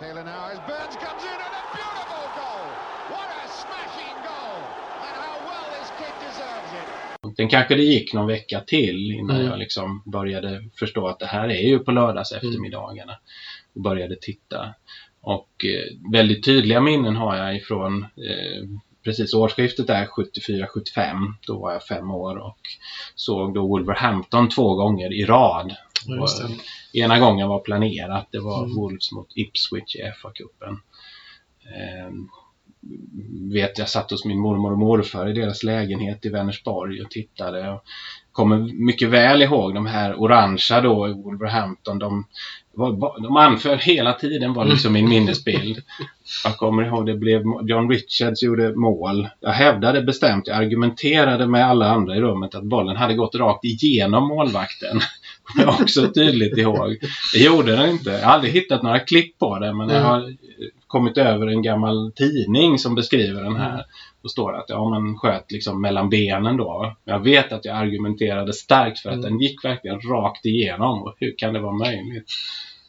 Taylor 0.01 0.23
now 0.23 0.43
as 0.53 0.59
Burns 0.69 0.95
comes 1.05 1.23
in 1.31 1.39
and 1.45 1.53
a 1.61 1.63
beautiful 1.77 2.25
goal. 2.39 2.65
What 3.13 3.27
a 3.43 3.47
smashing 3.61 4.17
goal. 4.29 4.57
And 5.05 5.15
how 5.23 5.35
well 5.47 5.65
this 5.75 5.89
kid 5.99 6.13
deserves 6.27 6.71
it. 6.79 7.35
Sen 7.37 7.49
kanske 7.49 7.75
det 7.75 7.83
gick 7.83 8.13
någon 8.13 8.27
vecka 8.27 8.59
till 8.59 9.11
innan 9.11 9.35
Mm. 9.35 9.47
jag 9.47 9.59
liksom 9.59 10.03
började 10.05 10.63
förstå 10.79 11.07
att 11.07 11.19
det 11.19 11.25
här 11.25 11.49
är 11.49 11.67
ju 11.67 11.79
på 11.79 11.91
lördags 11.91 12.31
eftermiddagarna. 12.31 13.13
Och 13.75 13.81
började 13.81 14.15
titta. 14.21 14.73
Och 15.21 15.49
eh, 15.65 16.11
väldigt 16.11 16.45
tydliga 16.45 16.81
minnen 16.81 17.15
har 17.15 17.35
jag 17.37 17.55
ifrån 17.55 18.03
eh, 18.03 18.63
precis 19.03 19.33
årsskiftet 19.33 19.87
där 19.87 20.05
74-75. 20.05 21.33
Då 21.47 21.59
var 21.59 21.73
jag 21.73 21.83
fem 21.83 22.11
år 22.11 22.37
och 22.37 22.59
såg 23.15 23.53
då 23.53 23.67
Wolverhampton 23.67 24.49
två 24.49 24.75
gånger 24.75 25.13
i 25.13 25.25
rad. 25.25 25.75
Ja, 26.07 26.27
det. 26.93 26.99
Ena 26.99 27.19
gången 27.19 27.47
var 27.47 27.59
planerat. 27.59 28.27
Det 28.31 28.39
var 28.39 28.63
Mm. 28.63 28.75
Wolves 28.75 29.11
mot 29.11 29.27
Ipswich 29.35 29.95
i 29.95 29.99
FA-cupen. 29.99 30.77
Eh, 31.75 32.11
vet 33.53 33.77
jag 33.77 33.89
satt 33.89 34.11
hos 34.11 34.25
min 34.25 34.39
mormor 34.39 34.71
och 34.71 34.77
morfar 34.77 35.29
i 35.29 35.33
deras 35.33 35.63
lägenhet 35.63 36.25
i 36.25 36.29
Vänersborg 36.29 37.01
och 37.01 37.11
tittade. 37.11 37.69
Och 37.69 37.83
kommer 38.31 38.85
mycket 38.85 39.09
väl 39.09 39.41
ihåg 39.41 39.73
de 39.73 39.85
här 39.85 40.15
orangea 40.21 40.81
då 40.81 41.09
i 41.09 41.13
Wolverhampton. 41.13 41.99
De, 41.99 42.25
var, 42.73 43.21
de 43.21 43.37
anföll 43.37 43.77
hela 43.77 44.13
tiden 44.13 44.53
var 44.53 44.65
liksom 44.65 44.93
min 44.93 45.09
minnesbild. 45.09 45.81
Jag 46.43 46.57
kommer 46.57 46.83
ihåg 46.83 47.05
det 47.05 47.13
blev 47.13 47.41
John 47.63 47.89
Richards 47.89 48.43
gjorde 48.43 48.75
mål. 48.75 49.29
Jag 49.39 49.51
hävdade 49.51 50.01
bestämt, 50.01 50.47
jag 50.47 50.57
argumenterade 50.57 51.47
med 51.47 51.65
alla 51.65 51.89
andra 51.89 52.15
i 52.15 52.21
rummet 52.21 52.55
att 52.55 52.63
bollen 52.63 52.95
hade 52.95 53.13
gått 53.13 53.35
rakt 53.35 53.63
igenom 53.63 54.27
målvakten. 54.27 54.99
Kommer 55.43 55.65
jag 55.71 55.81
också 55.81 56.11
tydligt 56.11 56.57
ihåg. 56.57 56.97
Det 57.33 57.39
gjorde 57.39 57.75
den 57.75 57.89
inte. 57.89 58.09
Jag 58.09 58.19
har 58.25 58.33
aldrig 58.33 58.53
hittat 58.53 58.83
några 58.83 58.99
klipp 58.99 59.39
på 59.39 59.59
det 59.59 59.73
men 59.73 59.89
jag 59.89 60.01
har 60.01 60.35
kommit 60.87 61.17
över 61.17 61.47
en 61.47 61.61
gammal 61.61 62.11
tidning 62.15 62.79
som 62.79 62.95
beskriver 62.95 63.43
den 63.43 63.55
här. 63.55 63.85
Då 64.23 64.29
står 64.29 64.51
det 64.51 64.57
att 64.59 64.69
ja, 64.69 64.89
man 64.89 65.17
sköt 65.17 65.51
liksom 65.51 65.81
mellan 65.81 66.09
benen 66.09 66.57
då. 66.57 66.95
Jag 67.05 67.19
vet 67.19 67.51
att 67.51 67.65
jag 67.65 67.77
argumenterade 67.77 68.53
starkt 68.53 68.99
för 68.99 69.09
att 69.09 69.15
Mm. 69.15 69.29
den 69.29 69.39
gick 69.39 69.65
verkligen 69.65 70.01
rakt 70.01 70.45
igenom. 70.45 71.03
Och 71.03 71.15
hur 71.19 71.33
kan 71.37 71.53
det 71.53 71.59
vara 71.59 71.73
möjligt? 71.77 72.25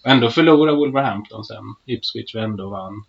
Ändå 0.05 0.31
förlorade 0.31 0.77
Wolverhampton 0.77 1.45
sen. 1.45 1.65
Ipswich 1.87 2.35
vände 2.35 2.63
och 2.63 2.71
vann. 2.71 3.05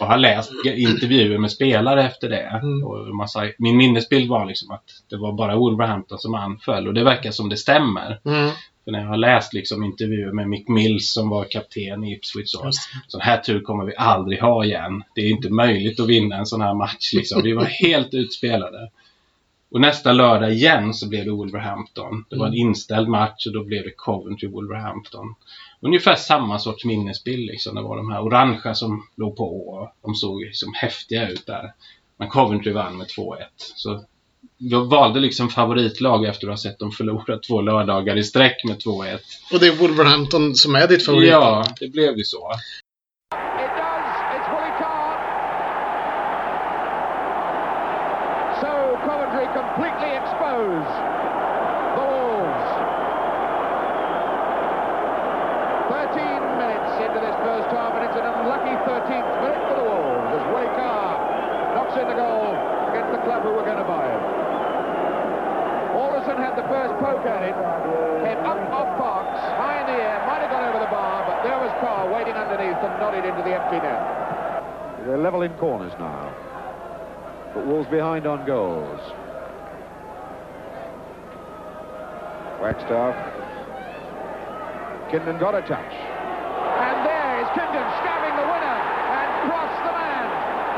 Och 0.00 0.06
har 0.06 0.16
läst 0.18 0.52
intervjuer 0.76 1.38
med 1.38 1.50
spelare 1.50 2.04
efter 2.04 2.28
det. 2.28 2.60
Mm. 2.62 2.84
Och 2.84 3.14
massa, 3.16 3.42
min 3.58 3.76
minnesbild 3.76 4.28
var 4.28 4.46
liksom 4.46 4.70
att 4.70 4.84
det 5.10 5.16
var 5.16 5.32
bara 5.32 5.56
Wolverhampton 5.56 6.18
som 6.18 6.34
anföll. 6.34 6.88
Och 6.88 6.94
det 6.94 7.04
verkar 7.04 7.30
som 7.30 7.48
det 7.48 7.56
stämmer. 7.56 8.20
Mm, 8.24 8.50
För 8.84 8.90
när 8.92 9.00
jag 9.00 9.08
har 9.08 9.16
läst 9.16 9.52
liksom 9.52 9.84
intervjuer 9.84 10.32
med 10.32 10.48
Mick 10.48 10.68
Mills 10.68 11.12
som 11.12 11.28
var 11.28 11.44
kapten 11.44 12.04
i 12.04 12.12
Ipswich 12.12 12.50
så. 12.50 12.70
Sån 13.06 13.20
här 13.20 13.38
tur 13.38 13.60
kommer 13.60 13.84
vi 13.84 13.96
aldrig 13.96 14.40
ha 14.40 14.64
igen. 14.64 15.02
Det 15.14 15.20
är 15.20 15.30
inte 15.30 15.50
möjligt 15.50 16.00
att 16.00 16.08
vinna 16.08 16.36
en 16.36 16.46
sån 16.46 16.60
här 16.60 16.74
match 16.74 17.12
liksom. 17.14 17.42
Vi 17.42 17.52
var 17.52 17.64
helt 17.64 18.14
utspelade. 18.14 18.90
Och 19.70 19.80
nästa 19.80 20.12
lördag 20.12 20.52
igen 20.52 20.94
så 20.94 21.08
blev 21.08 21.24
det 21.24 21.30
Wolverhampton. 21.30 22.24
Det 22.30 22.36
var 22.36 22.46
en 22.46 22.54
inställd 22.54 23.08
match 23.08 23.46
och 23.46 23.52
då 23.52 23.64
blev 23.64 23.82
det 23.84 23.94
Coventry-Wolverhampton. 23.96 25.34
Ungefär 25.80 26.16
samma 26.16 26.58
sorts 26.58 26.84
minnesbild 26.84 27.46
liksom. 27.46 27.74
Det 27.74 27.82
var 27.82 27.96
de 27.96 28.12
här 28.12 28.22
orangea 28.22 28.74
som 28.74 29.06
låg 29.16 29.36
på 29.36 29.68
och 29.68 29.92
de 30.02 30.14
såg 30.14 30.40
liksom 30.40 30.72
häftiga 30.74 31.28
ut 31.28 31.46
där. 31.46 31.72
Men 32.18 32.28
Coventry 32.28 32.72
vann 32.72 32.96
med 32.96 33.06
2-1. 33.06 33.36
Så 33.56 34.04
jag 34.58 34.84
valde 34.84 35.20
liksom 35.20 35.48
favoritlag 35.48 36.24
efter 36.24 36.46
att 36.46 36.52
ha 36.52 36.56
sett 36.56 36.78
dem 36.78 36.90
förlora 36.90 37.38
två 37.38 37.60
lördagar 37.60 38.16
i 38.16 38.24
sträck 38.24 38.64
med 38.64 38.76
2-1. 38.76 39.18
Och 39.52 39.60
det 39.60 39.66
är 39.66 39.76
Wolverhampton 39.76 40.54
som 40.54 40.74
är 40.74 40.88
ditt 40.88 41.06
favorit? 41.06 41.30
Ja, 41.30 41.64
det 41.80 41.88
blev 41.88 42.18
ju 42.18 42.24
så. 42.24 42.50
Had 66.86 67.02
poke 67.02 67.26
at 67.26 67.42
it, 67.42 67.56
came 68.22 68.46
up 68.46 68.62
off 68.70 68.94
Parks, 68.94 69.42
high 69.58 69.82
in 69.82 69.86
the 69.90 69.98
air, 69.98 70.22
might 70.22 70.38
have 70.38 70.54
gone 70.54 70.70
over 70.70 70.78
the 70.78 70.86
bar, 70.86 71.26
but 71.26 71.42
there 71.42 71.58
was 71.58 71.74
Carr 71.82 72.06
waiting 72.14 72.38
underneath 72.38 72.78
and 72.78 72.94
nodded 73.02 73.26
into 73.26 73.42
the 73.42 73.58
empty 73.58 73.82
net. 73.82 73.98
They're 75.02 75.18
level 75.18 75.42
in 75.42 75.50
corners 75.58 75.92
now. 75.98 76.30
But 77.54 77.66
Wolves 77.66 77.90
behind 77.90 78.26
on 78.26 78.46
goals. 78.46 79.00
Wagstaff. 82.62 83.18
Kindon 85.10 85.42
got 85.42 85.58
a 85.58 85.62
touch. 85.66 85.90
And 85.90 86.98
there 87.02 87.32
is 87.42 87.48
Kindon 87.54 87.86
stabbing 87.98 88.34
the 88.38 88.46
winner 88.46 88.78
and 89.10 89.30
Cross 89.50 89.74
the 89.86 89.94
man 89.94 90.26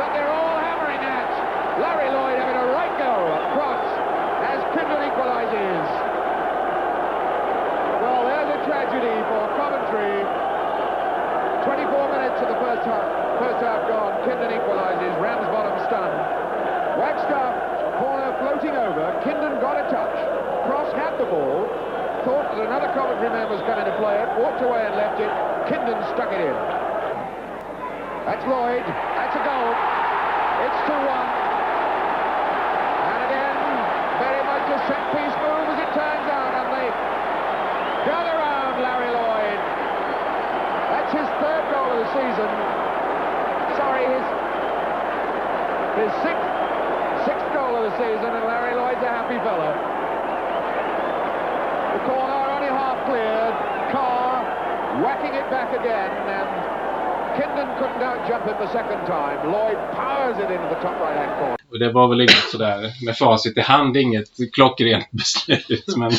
that 0.00 0.10
they're 0.16 0.32
all 0.32 0.56
hammering 0.56 1.04
at. 1.04 1.28
Larry 1.80 2.08
Lloyd 2.12 2.36
having 2.40 2.60
a 2.60 2.66
right 2.72 2.94
go 2.96 3.12
at 3.12 3.44
Cross 3.56 3.88
as 4.52 4.60
Kindon 4.76 5.00
equalises. 5.08 5.88
Well, 8.04 8.22
there's 8.28 8.50
a 8.52 8.60
tragedy 8.68 9.16
for 9.32 9.42
Coventry. 9.56 10.12
24 11.64 11.88
minutes 12.12 12.38
of 12.44 12.48
the 12.52 12.58
first 12.60 12.84
half, 12.84 13.06
first 13.40 13.60
half 13.64 13.80
gone. 13.88 14.12
Kindon 14.28 14.52
equalises. 14.52 15.12
Ramsbottom 15.24 15.74
stunned. 15.88 16.20
Wagstaff 17.00 17.54
corner 17.96 18.30
floating 18.44 18.76
over. 18.76 19.08
Kindon 19.24 19.56
got 19.64 19.80
a 19.80 19.88
touch. 19.88 20.16
Cross 20.68 20.92
had 20.94 21.16
the 21.18 21.24
ball. 21.24 21.64
That 22.88 22.96
Coventry 22.96 23.28
man 23.28 23.52
was 23.52 23.60
coming 23.68 23.84
to 23.84 23.92
play 24.00 24.16
it. 24.16 24.24
Walked 24.40 24.64
away 24.64 24.80
and 24.80 24.96
left 24.96 25.20
it. 25.20 25.28
Kindon 25.68 26.00
stuck 26.16 26.32
it 26.32 26.40
in. 26.40 26.56
That's 28.24 28.40
Lloyd. 28.48 28.80
That's 28.80 29.36
a 29.36 29.44
goal. 29.44 29.76
It's 30.64 30.80
2-1. 30.88 30.96
And 30.96 33.20
again, 33.28 33.60
very 34.24 34.40
much 34.40 34.72
a 34.72 34.80
set 34.88 35.04
piece 35.12 35.36
move 35.36 35.68
as 35.68 35.84
it 35.84 35.92
turns 35.92 36.32
out. 36.32 36.64
And 36.64 36.72
they 36.72 36.88
gather 38.08 38.40
round 38.40 38.80
Larry 38.80 39.12
Lloyd. 39.12 39.60
That's 40.88 41.12
his 41.12 41.28
third 41.44 41.68
goal 41.68 41.92
of 41.92 42.08
the 42.08 42.10
season. 42.16 42.48
Sorry, 43.76 44.08
his 44.08 44.24
his 46.08 46.12
sixth 46.24 46.48
sixth 47.28 47.52
goal 47.52 47.76
of 47.76 47.84
the 47.84 47.92
season, 48.00 48.32
and 48.32 48.48
Larry 48.48 48.80
Lloyd's 48.80 49.04
a 49.04 49.12
happy 49.12 49.36
fellow. 49.44 49.76
The 51.92 52.00
corner 52.08 52.47
cleared. 53.08 53.56
Carr 53.90 54.44
whacking 55.02 55.32
it 55.32 55.48
back 55.50 55.72
again, 55.72 56.12
and 56.28 56.48
Kindon 57.40 57.68
couldn't 57.78 58.02
out-jump 58.02 58.44
him 58.44 58.56
the 58.60 58.70
second 58.72 59.00
time. 59.06 59.50
Lloyd 59.50 59.78
powers 59.96 60.36
it 60.36 60.50
into 60.50 60.68
the 60.68 60.80
top 60.82 61.00
right-hand 61.00 61.38
corner. 61.40 61.57
Och 61.70 61.78
det 61.78 61.92
var 61.92 62.08
väl 62.08 62.20
inget 62.20 62.50
sådär 62.52 62.90
med 63.04 63.16
facit 63.16 63.56
i 63.56 63.60
hand, 63.60 63.96
inget 63.96 64.24
klockrent 64.52 65.10
beslut. 65.10 65.84
Men 65.96 66.10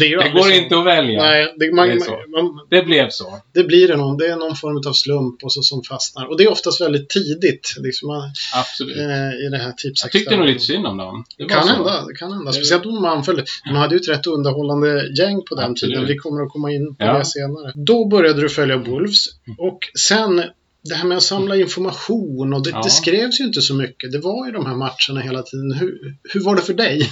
Det, 0.00 0.16
det 0.16 0.30
går 0.30 0.42
så. 0.42 0.50
inte 0.50 0.78
att 0.78 0.86
välja. 0.86 1.22
Nej, 1.22 1.54
det, 1.58 1.72
man, 1.74 1.88
Det 1.88 1.98
man, 2.42 2.60
Det 2.70 2.82
blev 2.82 3.08
så. 3.10 3.38
det 3.54 3.64
blir 3.64 3.88
det 3.88 3.96
någon, 3.96 4.16
det 4.16 4.26
är 4.26 4.36
någon 4.36 4.56
form 4.56 4.76
av 4.88 4.92
slump 4.92 5.44
och 5.44 5.52
så, 5.52 5.62
som 5.62 5.82
fastnar. 5.82 6.26
Och 6.26 6.36
det 6.38 6.44
är 6.44 6.50
oftast 6.52 6.80
väldigt 6.80 7.08
tidigt 7.08 7.74
liksom, 7.78 8.08
man, 8.08 8.30
Absolut. 8.54 8.96
eh, 8.96 9.46
i 9.46 9.48
det 9.50 9.58
här 9.58 9.72
typ 9.72 9.92
Jag 10.02 10.12
tyckte 10.12 10.36
nog 10.36 10.46
lite 10.46 10.60
synd 10.64 10.86
om 10.86 10.96
dem. 10.96 11.24
Det 11.38 11.44
kan 11.44 11.68
hända, 11.68 12.04
det 12.06 12.14
kan 12.14 12.32
hända. 12.32 12.52
Speciellt 12.52 12.86
om 12.86 13.02
man 13.02 13.16
anföll. 13.18 13.44
De 13.64 13.76
hade 13.76 13.94
ju 13.94 14.00
ett 14.00 14.08
rätt 14.08 14.26
underhållande 14.26 15.08
gäng 15.18 15.42
på 15.48 15.54
den 15.54 15.70
Absolut. 15.70 15.94
tiden. 15.94 16.08
Vi 16.08 16.16
kommer 16.16 16.42
att 16.42 16.48
komma 16.52 16.70
in 16.72 16.94
på 16.96 17.04
Ja. 17.04 17.18
det 17.18 17.24
senare. 17.24 17.72
Då 17.74 18.06
började 18.08 18.40
du 18.40 18.48
följa 18.48 18.76
Wolves 18.76 19.24
och 19.58 19.78
sen 19.98 20.42
det 20.88 20.94
här 20.94 21.08
med 21.08 21.16
att 21.16 21.22
samla 21.22 21.56
information 21.56 22.54
och 22.54 22.62
det, 22.64 22.70
Ja. 22.70 22.80
det 22.82 22.90
skrevs 22.90 23.40
ju 23.40 23.44
inte 23.44 23.60
så 23.60 23.74
mycket. 23.74 24.12
Det 24.12 24.18
var 24.18 24.46
ju 24.46 24.52
de 24.52 24.66
här 24.66 24.74
matcherna 24.74 25.20
hela 25.20 25.42
tiden. 25.42 25.72
Hur, 25.72 26.16
hur 26.32 26.44
var 26.44 26.56
det 26.56 26.62
för 26.62 26.74
dig? 26.74 27.10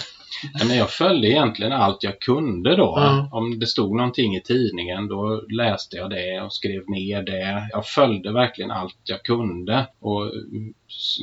Ja, 0.58 0.64
men 0.64 0.76
jag 0.76 0.90
följde 0.90 1.28
egentligen 1.28 1.72
allt 1.72 2.02
jag 2.02 2.20
kunde 2.20 2.76
då. 2.76 2.94
Ja. 2.96 3.28
Om 3.32 3.58
det 3.58 3.66
stod 3.66 3.96
någonting 3.96 4.36
i 4.36 4.42
tidningen 4.42 5.08
då 5.08 5.42
läste 5.56 5.96
jag 5.96 6.10
det 6.10 6.40
och 6.44 6.52
skrev 6.52 6.82
ner 6.90 7.22
det. 7.22 7.68
Jag 7.70 7.86
följde 7.86 8.32
verkligen 8.32 8.70
allt 8.70 8.96
jag 9.04 9.22
kunde. 9.22 9.86
Och 10.00 10.32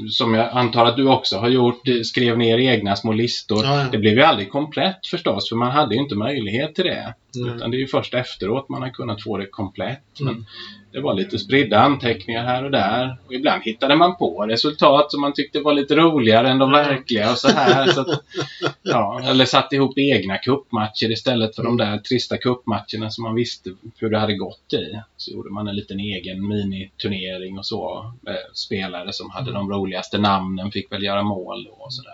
som 0.10 0.34
jag 0.34 0.49
antar 0.51 0.86
att 0.86 0.95
du 0.97 1.08
också 1.08 1.38
har 1.38 1.49
gjort, 1.49 1.88
eh, 1.88 2.01
skrev 2.03 2.38
ner 2.38 2.58
egna 2.58 2.95
små 2.95 3.12
listor. 3.12 3.63
Ja, 3.65 3.82
ja. 3.82 3.88
Det 3.91 3.97
blev 3.97 4.13
ju 4.13 4.21
aldrig 4.21 4.51
komplett 4.51 5.08
förstås, 5.08 5.49
för 5.49 5.55
man 5.55 5.71
hade 5.71 5.95
ju 5.95 6.01
inte 6.01 6.15
möjlighet 6.15 6.75
till 6.75 6.86
det. 6.86 7.13
Nej. 7.36 7.55
Utan 7.55 7.71
det 7.71 7.77
är 7.77 7.79
ju 7.79 7.88
först 7.88 8.13
efteråt 8.13 8.69
man 8.69 8.82
har 8.82 8.89
kunnat 8.89 9.23
få 9.23 9.38
det 9.38 9.45
komplett. 9.45 10.19
Mm. 10.21 10.34
Men 10.34 10.45
det 10.91 10.99
var 11.01 11.13
lite 11.13 11.39
spridda 11.39 11.79
anteckningar 11.79 12.43
här 12.43 12.63
och 12.63 12.71
där. 12.71 13.17
Och 13.25 13.34
ibland 13.34 13.63
hittade 13.63 13.95
man 13.95 14.15
på 14.17 14.45
resultat 14.45 15.12
som 15.12 15.21
man 15.21 15.34
tyckte 15.34 15.60
var 15.60 15.73
lite 15.73 15.95
roligare 15.95 16.49
än 16.49 16.58
de 16.58 16.71
Ja. 16.71 16.77
verkliga 16.77 17.32
och 17.32 17.38
så 17.38 17.47
här. 17.47 17.88
Så 17.88 18.01
att, 18.01 18.08
ja, 18.84 19.21
eller 19.23 19.45
satte 19.45 19.75
ihop 19.75 19.97
egna 19.97 20.38
kuppmatcher 20.38 21.12
istället 21.12 21.55
för 21.55 21.63
de 21.63 21.77
där 21.77 21.97
trista 21.97 22.38
kuppmatcherna 22.38 23.10
som 23.10 23.23
man 23.23 23.36
visste 23.36 23.69
hur 23.97 24.10
det 24.10 24.19
hade 24.19 24.36
gått 24.36 24.73
i. 24.73 24.99
Så 25.17 25.32
gjorde 25.32 25.49
man 25.49 25.67
en 25.67 25.75
liten 25.75 25.99
egen 25.99 26.47
miniturnering 26.47 27.58
och 27.58 27.65
så. 27.65 28.13
Med 28.21 28.38
spelare 28.53 29.13
som 29.13 29.29
hade 29.29 29.51
de 29.60 29.72
roligaste 29.72 30.17
namnen 30.17 30.72
fick 30.72 30.91
väl 30.91 31.04
göra 31.04 31.24
mål 31.24 31.63
då 31.63 31.72
och 31.72 31.93
sådär. 31.93 32.12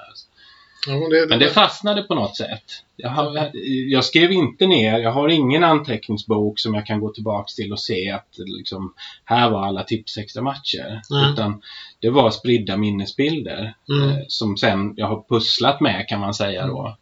Ja, 0.87 0.93
det, 0.93 1.29
Men 1.29 1.39
det 1.39 1.49
fastnade 1.49 2.01
på 2.03 2.15
något 2.15 2.35
sätt. 2.37 2.63
Jag, 2.95 3.09
har, 3.09 3.51
jag 3.89 4.05
skrev 4.05 4.31
inte 4.31 4.65
ner, 4.67 4.99
jag 4.99 5.11
har 5.11 5.29
ingen 5.29 5.63
anteckningsbok 5.63 6.59
som 6.59 6.73
jag 6.73 6.85
kan 6.85 6.99
gå 6.99 7.09
tillbaks 7.13 7.55
till 7.55 7.71
och 7.71 7.79
se 7.79 8.11
att 8.11 8.29
liksom, 8.37 8.93
här 9.25 9.49
var 9.49 9.65
alla 9.65 9.83
tips 9.83 10.17
extra 10.17 10.41
matcher. 10.41 11.01
Nej. 11.09 11.31
Utan 11.33 11.61
det 11.99 12.09
var 12.09 12.31
spridda 12.31 12.77
minnesbilder 12.77 13.73
Mm. 13.89 14.09
eh, 14.09 14.17
som 14.27 14.57
sen 14.57 14.93
jag 14.97 15.07
har 15.07 15.23
pusslat 15.29 15.81
med 15.81 16.05
kan 16.07 16.19
man 16.19 16.33
säga 16.33 16.67
då. 16.67 16.97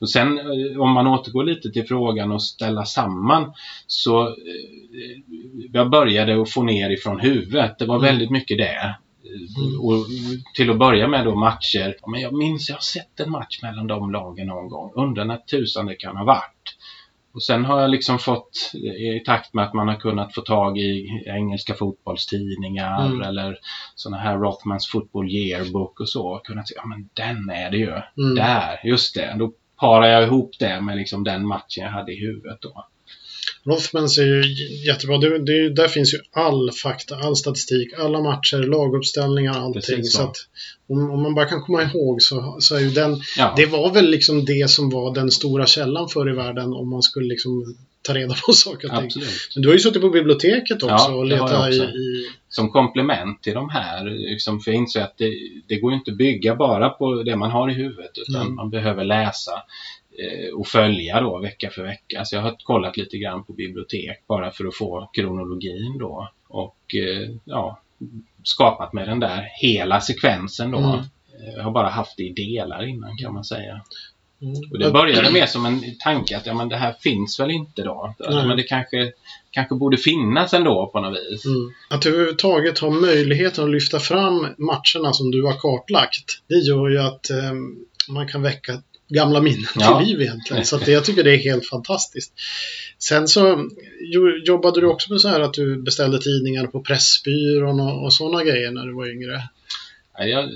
Och 0.00 0.10
sen 0.10 0.38
eh, 0.38 0.80
om 0.80 0.90
man 0.92 1.06
återgår 1.06 1.44
lite 1.44 1.70
till 1.70 1.86
frågan 1.86 2.32
och 2.32 2.42
ställa 2.42 2.84
samman 2.84 3.52
så 3.86 4.26
eh, 4.28 4.34
jag 5.72 5.90
började 5.90 6.42
att 6.42 6.50
få 6.50 6.62
ner 6.62 6.90
ifrån 6.90 7.20
huvudet. 7.20 7.78
Det 7.78 7.86
var 7.86 7.96
Mm. 7.96 8.06
väldigt 8.06 8.30
mycket 8.30 8.58
det. 8.58 8.96
Mm. 9.58 9.80
Och 9.80 10.06
till 10.54 10.70
att 10.70 10.78
börja 10.78 11.08
med 11.08 11.24
då 11.24 11.34
matcher. 11.34 11.96
Men 12.06 12.20
jag 12.20 12.34
minns 12.34 12.68
jag 12.68 12.76
har 12.76 12.80
sett 12.80 13.20
en 13.20 13.30
match 13.30 13.62
mellan 13.62 13.86
de 13.86 14.10
lagen 14.12 14.46
någon 14.46 14.68
gång. 14.68 14.92
Undrar 14.94 15.24
när 15.24 15.36
tusan 15.36 15.86
det 15.86 15.94
kan 15.94 16.16
ha 16.16 16.24
varit. 16.24 16.76
Och 17.32 17.42
sen 17.42 17.64
har 17.64 17.80
jag 17.80 17.90
liksom 17.90 18.18
fått, 18.18 18.70
i 18.74 19.22
takt 19.26 19.54
med 19.54 19.64
att 19.64 19.74
man 19.74 19.88
har 19.88 19.94
kunnat 19.96 20.34
få 20.34 20.40
tag 20.40 20.78
i 20.78 21.22
engelska 21.26 21.74
fotbollstidningar 21.74 23.06
Mm. 23.06 23.22
eller 23.22 23.58
sådana 23.94 24.22
här 24.22 24.38
Rothmans 24.38 24.86
Football 24.88 25.30
Yearbook 25.30 26.00
och 26.00 26.08
så, 26.08 26.40
kunnat 26.44 26.68
säga, 26.68 26.80
ja 26.82 26.86
men 26.88 27.08
den 27.14 27.50
är 27.50 27.70
det 27.70 27.76
ju. 27.76 27.90
Mm. 27.90 28.34
Där, 28.34 28.80
just 28.84 29.14
det. 29.14 29.34
Då 29.38 29.52
parar 29.76 30.06
jag 30.06 30.22
ihop 30.22 30.50
det 30.58 30.80
med 30.80 30.96
liksom 30.96 31.24
den 31.24 31.46
matchen 31.46 31.84
jag 31.84 31.90
hade 31.90 32.12
i 32.12 32.20
huvudet 32.20 32.58
då. 32.60 32.86
Rothmans 33.64 34.18
är 34.18 34.22
ju 34.24 34.42
jättebra. 34.86 35.18
Det, 35.18 35.38
det, 35.38 35.74
där 35.74 35.88
finns 35.88 36.14
ju 36.14 36.18
all 36.32 36.70
fakta, 36.72 37.16
all 37.16 37.36
statistik, 37.36 37.92
alla 37.98 38.20
matcher, 38.20 38.56
laguppställningar, 38.56 39.52
allting. 39.60 40.04
Så. 40.04 40.18
så 40.18 40.22
att 40.22 40.36
om, 40.88 41.10
om 41.10 41.22
man 41.22 41.34
bara 41.34 41.46
kan 41.46 41.62
komma 41.62 41.82
ihåg 41.82 42.22
så, 42.22 42.56
så 42.60 42.76
är 42.76 42.80
ju 42.80 42.90
den... 42.90 43.20
Ja, 43.38 43.54
Det 43.56 43.66
var 43.66 43.92
väl 43.94 44.10
liksom 44.10 44.44
det 44.44 44.70
som 44.70 44.90
var 44.90 45.14
den 45.14 45.30
stora 45.30 45.66
källan 45.66 46.08
förr 46.08 46.30
i 46.30 46.34
världen 46.34 46.72
om 46.72 46.90
man 46.90 47.02
skulle 47.02 47.28
liksom 47.28 47.76
ta 48.02 48.14
reda 48.14 48.34
på 48.46 48.52
saker 48.52 48.92
och 48.92 49.00
ting. 49.00 49.22
Men 49.54 49.62
du 49.62 49.68
har 49.68 49.74
ju 49.74 49.80
suttit 49.80 50.02
på 50.02 50.10
biblioteket 50.10 50.82
också 50.82 51.10
Ja, 51.10 51.14
och 51.14 51.26
letat 51.26 51.70
i, 51.70 51.76
i... 51.76 52.30
Som 52.48 52.70
komplement 52.70 53.42
till 53.42 53.54
de 53.54 53.70
här, 53.70 54.04
liksom, 54.04 54.60
för 54.60 54.70
jag 54.70 54.78
inser 54.78 55.00
att 55.00 55.18
det, 55.18 55.30
det 55.66 55.76
går 55.76 55.92
ju 55.92 55.98
inte 55.98 56.10
att 56.10 56.16
bygga 56.16 56.56
bara 56.56 56.88
på 56.88 57.22
det 57.22 57.36
man 57.36 57.50
har 57.50 57.70
i 57.70 57.74
huvudet 57.74 58.10
utan 58.28 58.42
Mm. 58.42 58.54
man 58.54 58.70
behöver 58.70 59.04
läsa 59.04 59.52
och 60.56 60.66
följa 60.66 61.20
då 61.20 61.38
vecka 61.38 61.70
för 61.70 61.82
vecka. 61.82 62.24
Så 62.24 62.36
jag 62.36 62.42
har 62.42 62.56
kollat 62.62 62.96
lite 62.96 63.18
grann 63.18 63.44
på 63.44 63.52
bibliotek 63.52 64.26
bara 64.26 64.50
för 64.50 64.64
att 64.64 64.76
få 64.76 65.10
kronologin 65.12 65.98
då 65.98 66.28
och 66.48 66.94
eh, 66.94 67.30
ja, 67.44 67.80
skapat 68.42 68.92
med 68.92 69.08
den 69.08 69.20
där 69.20 69.48
hela 69.60 70.00
sekvensen 70.00 70.70
då. 70.70 70.78
Mm. 70.78 70.98
Eh, 70.98 71.54
Jag 71.56 71.62
har 71.62 71.70
bara 71.70 71.88
haft 71.88 72.16
det 72.16 72.22
i 72.22 72.32
delar 72.32 72.86
innan 72.86 73.16
kan 73.16 73.34
man 73.34 73.44
säga. 73.44 73.80
Mm. 74.42 74.54
Och 74.72 74.78
det 74.78 74.90
började 74.90 75.32
mer 75.32 75.46
som 75.46 75.66
en 75.66 75.82
tanke 75.98 76.36
att 76.36 76.46
ja, 76.46 76.54
men 76.54 76.68
det 76.68 76.76
här 76.76 76.94
finns 77.00 77.40
väl 77.40 77.50
inte 77.50 77.82
då. 77.82 78.14
Nej. 78.18 78.46
Men 78.46 78.56
det 78.56 78.62
kanske, 78.62 79.12
kanske 79.50 79.74
borde 79.74 79.96
finnas 79.96 80.54
ändå 80.54 80.86
på 80.92 81.00
något 81.00 81.18
vis. 81.18 81.44
Mm. 81.44 81.70
Att 81.90 82.06
överhuvudtaget 82.06 82.78
ha 82.78 82.90
möjligheten 82.90 83.64
att 83.64 83.70
lyfta 83.70 83.98
fram 83.98 84.46
matcherna 84.58 85.12
som 85.12 85.30
du 85.30 85.42
har 85.42 85.52
kartlagt, 85.60 86.42
det 86.46 86.58
gör 86.58 86.88
ju 86.88 86.98
att 86.98 87.30
eh, 87.30 87.52
man 88.08 88.28
kan 88.28 88.42
väcka 88.42 88.82
gamla 89.10 89.40
minnen 89.40 89.64
Ja. 89.74 89.98
till 89.98 90.08
liv 90.08 90.20
egentligen. 90.22 90.64
Så 90.64 90.76
det, 90.78 90.92
jag 90.92 91.04
tycker 91.04 91.24
det 91.24 91.34
är 91.34 91.38
helt 91.38 91.66
fantastiskt. 91.68 92.32
Sen 92.98 93.28
så 93.28 93.68
jo, 94.00 94.28
jobbade 94.46 94.80
du 94.80 94.86
också 94.86 95.12
med 95.12 95.20
så 95.20 95.28
här 95.28 95.40
att 95.40 95.54
du 95.54 95.82
beställde 95.82 96.18
tidningar 96.20 96.66
på 96.66 96.80
Pressbyrån 96.80 97.80
och, 97.80 98.04
och 98.04 98.12
sådana 98.12 98.44
grejer 98.44 98.70
när 98.70 98.86
du 98.86 98.94
var 98.94 99.10
yngre. 99.10 99.42
Ja, 100.18 100.24
jag, 100.24 100.48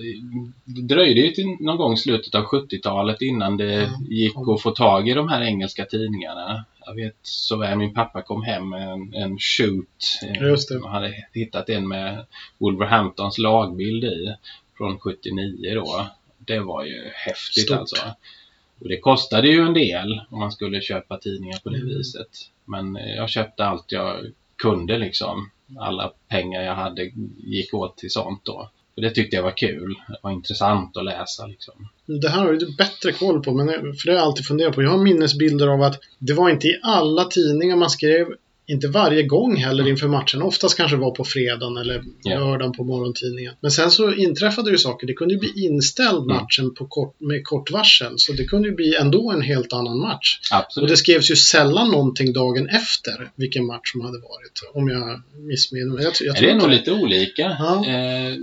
det 0.64 0.82
dröjde 0.94 1.20
ju 1.20 1.30
till 1.30 1.46
någon 1.60 1.76
gång 1.76 1.92
i 1.92 1.96
slutet 1.96 2.34
av 2.34 2.44
70-talet 2.44 3.22
innan 3.22 3.56
det 3.56 3.72
Ja, 3.72 3.88
gick 4.08 4.32
att 4.48 4.62
få 4.62 4.70
tag 4.70 5.08
i 5.08 5.14
de 5.14 5.28
här 5.28 5.42
engelska 5.42 5.84
tidningarna. 5.84 6.64
Jag 6.86 6.94
vet 6.94 7.16
så 7.22 7.56
väl, 7.56 7.78
min 7.78 7.94
pappa 7.94 8.22
kom 8.22 8.42
hem 8.42 8.68
med 8.68 8.88
en, 8.92 9.14
en 9.14 9.38
shoot. 9.38 9.88
eh, 10.22 10.48
Just 10.48 10.68
det. 10.68 10.80
Han 10.82 10.90
hade 10.90 11.14
hittat 11.32 11.68
en 11.68 11.88
med 11.88 12.26
Wolverhamptons 12.58 13.38
lagbild 13.38 14.04
i 14.04 14.34
från 14.78 14.98
79 14.98 15.74
då. 15.74 16.06
Det 16.38 16.58
var 16.60 16.84
ju 16.84 17.02
häftigt 17.14 17.64
Stort. 17.64 17.78
alltså. 17.78 17.96
Och 18.80 18.88
det 18.88 18.98
kostade 19.00 19.48
ju 19.48 19.60
en 19.60 19.74
del 19.74 20.20
om 20.30 20.38
man 20.38 20.52
skulle 20.52 20.80
köpa 20.80 21.18
tidningar 21.18 21.58
på 21.58 21.68
det 21.70 21.76
Mm. 21.76 21.88
viset. 21.88 22.28
Men 22.64 22.96
eh, 22.96 23.14
jag 23.14 23.30
köpte 23.30 23.64
allt 23.64 23.92
jag 23.92 24.16
kunde 24.56 24.98
liksom. 24.98 25.50
Alla 25.78 26.12
pengar 26.28 26.62
jag 26.62 26.74
hade 26.74 27.10
gick 27.37 27.74
åt 27.74 27.96
till 27.96 28.10
sånt 28.10 28.40
då. 28.44 28.70
Och 28.96 29.02
det 29.02 29.10
tyckte 29.10 29.37
jag 29.37 29.42
var 29.42 29.56
kul. 29.56 29.94
Det 30.08 30.16
var 30.22 30.30
intressant 30.30 30.96
att 30.96 31.04
läsa 31.04 31.46
liksom. 31.46 31.88
Det 32.06 32.28
här 32.28 32.44
har 32.44 32.52
du 32.52 32.76
bättre 32.76 33.12
koll 33.12 33.42
på, 33.42 33.52
men 33.52 33.68
för 33.68 34.06
det 34.06 34.12
har 34.12 34.18
jag 34.18 34.26
alltid 34.26 34.46
funderat 34.46 34.74
på. 34.74 34.82
Jag 34.82 34.90
har 34.90 34.98
minnesbilder 34.98 35.68
av 35.68 35.82
att 35.82 36.00
det 36.18 36.32
var 36.32 36.50
inte 36.50 36.66
i 36.66 36.80
alla 36.82 37.24
tidningar 37.24 37.76
man 37.76 37.90
skrev, 37.90 38.26
inte 38.66 38.88
varje 38.88 39.22
gång 39.22 39.57
heller 39.57 39.88
inför 39.88 40.09
matchen. 40.09 40.42
Oftast 40.42 40.77
kanske 40.77 40.96
var 40.96 41.11
på 41.11 41.24
fredagen 41.24 41.77
eller 41.77 42.05
lördagen 42.24 42.72
på 42.72 42.85
morgontidningen. 42.85 43.55
Men 43.61 43.70
sen 43.70 43.90
så 43.90 44.12
inträffade 44.14 44.70
ju 44.70 44.79
saker. 44.79 45.07
Det 45.07 45.12
kunde 45.12 45.35
ju 45.35 45.40
bli 45.40 45.53
inställd 45.66 46.24
Mm. 46.24 46.27
matchen 46.37 46.74
på 46.74 46.87
kort, 46.87 47.20
med 47.20 47.44
kort 47.44 47.70
varsel. 47.70 48.12
Så 48.18 48.33
det 48.33 48.44
kunde 48.44 48.68
ju 48.68 48.74
bli 48.74 48.96
ändå 49.00 49.31
en 49.33 49.42
helt 49.42 49.72
annan 49.72 49.98
match. 49.98 50.38
Och 50.53 50.57
Absolut. 50.59 50.90
det 50.90 50.96
skrevs 50.96 51.31
ju 51.31 51.37
sällan 51.37 51.90
någonting 51.90 52.33
dagen 52.33 52.68
efter 52.68 53.31
vilken 53.37 53.66
match 53.66 53.92
som 53.92 54.00
hade 54.00 54.18
varit. 54.18 54.61
Om 54.74 54.88
jag 54.88 55.22
missminner 55.46 55.94
mig. 55.94 56.05
Jag, 56.05 56.12
jag 56.20 56.35
det 56.35 56.50
är 56.50 56.55
nog 56.55 56.70
lite 56.70 56.92
olika. 56.92 57.57
Ja. 57.59 57.87
Eh, 57.88 58.35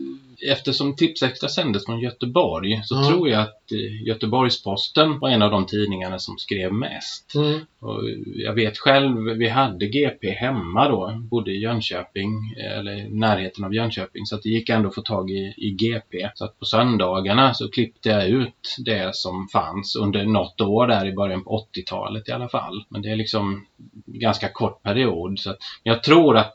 Eftersom 0.52 0.96
Tipsextra 0.96 1.50
sändes 1.50 1.86
från 1.86 2.00
Göteborg 2.00 2.82
så 2.86 2.96
Ja. 2.96 3.10
tror 3.10 3.30
jag 3.30 3.42
att 3.42 3.61
Göteborgs-Posten 4.08 5.20
var 5.20 5.30
en 5.30 5.42
av 5.42 5.52
de 5.52 5.66
tidningarna 5.66 6.20
som 6.20 6.38
skrev 6.38 6.74
mest. 6.74 7.36
Mm. 7.36 7.60
Och 7.80 8.02
jag 8.36 8.54
vet 8.54 8.78
själv, 8.78 9.18
vi 9.38 9.48
hade 9.48 9.86
GP 9.86 10.32
hemma 10.32 10.90
då, 10.90 11.12
bodde 11.32 11.52
i 11.52 11.62
Jönköping, 11.62 12.54
eller 12.58 13.10
närheten 13.10 13.64
av 13.64 13.74
Jönköping, 13.74 14.26
så 14.26 14.36
att 14.36 14.44
det 14.44 14.50
gick 14.50 14.70
ändå 14.70 14.90
att 14.90 14.96
få 14.96 15.02
tag 15.02 15.32
i, 15.32 15.54
i 15.58 15.72
GP. 15.72 16.30
Så 16.36 16.46
att 16.46 16.60
på 16.60 16.66
söndagarna 16.66 17.54
så 17.54 17.72
klippte 17.72 18.10
jag 18.10 18.28
ut 18.28 18.76
det 18.86 19.16
som 19.16 19.48
fanns 19.48 19.96
under 19.96 20.26
något 20.26 20.62
år 20.62 20.88
där 20.88 21.06
i 21.06 21.14
början 21.14 21.44
på 21.44 21.68
80-talet 21.74 22.30
i 22.30 22.32
alla 22.32 22.50
fall. 22.50 22.84
Men 22.90 23.02
det 23.02 23.10
är 23.10 23.16
liksom 23.16 23.66
ganska 24.06 24.50
kort 24.50 24.84
period. 24.84 25.40
Så 25.40 25.50
att, 25.50 25.58
jag 25.84 26.04
tror 26.04 26.38
att 26.38 26.54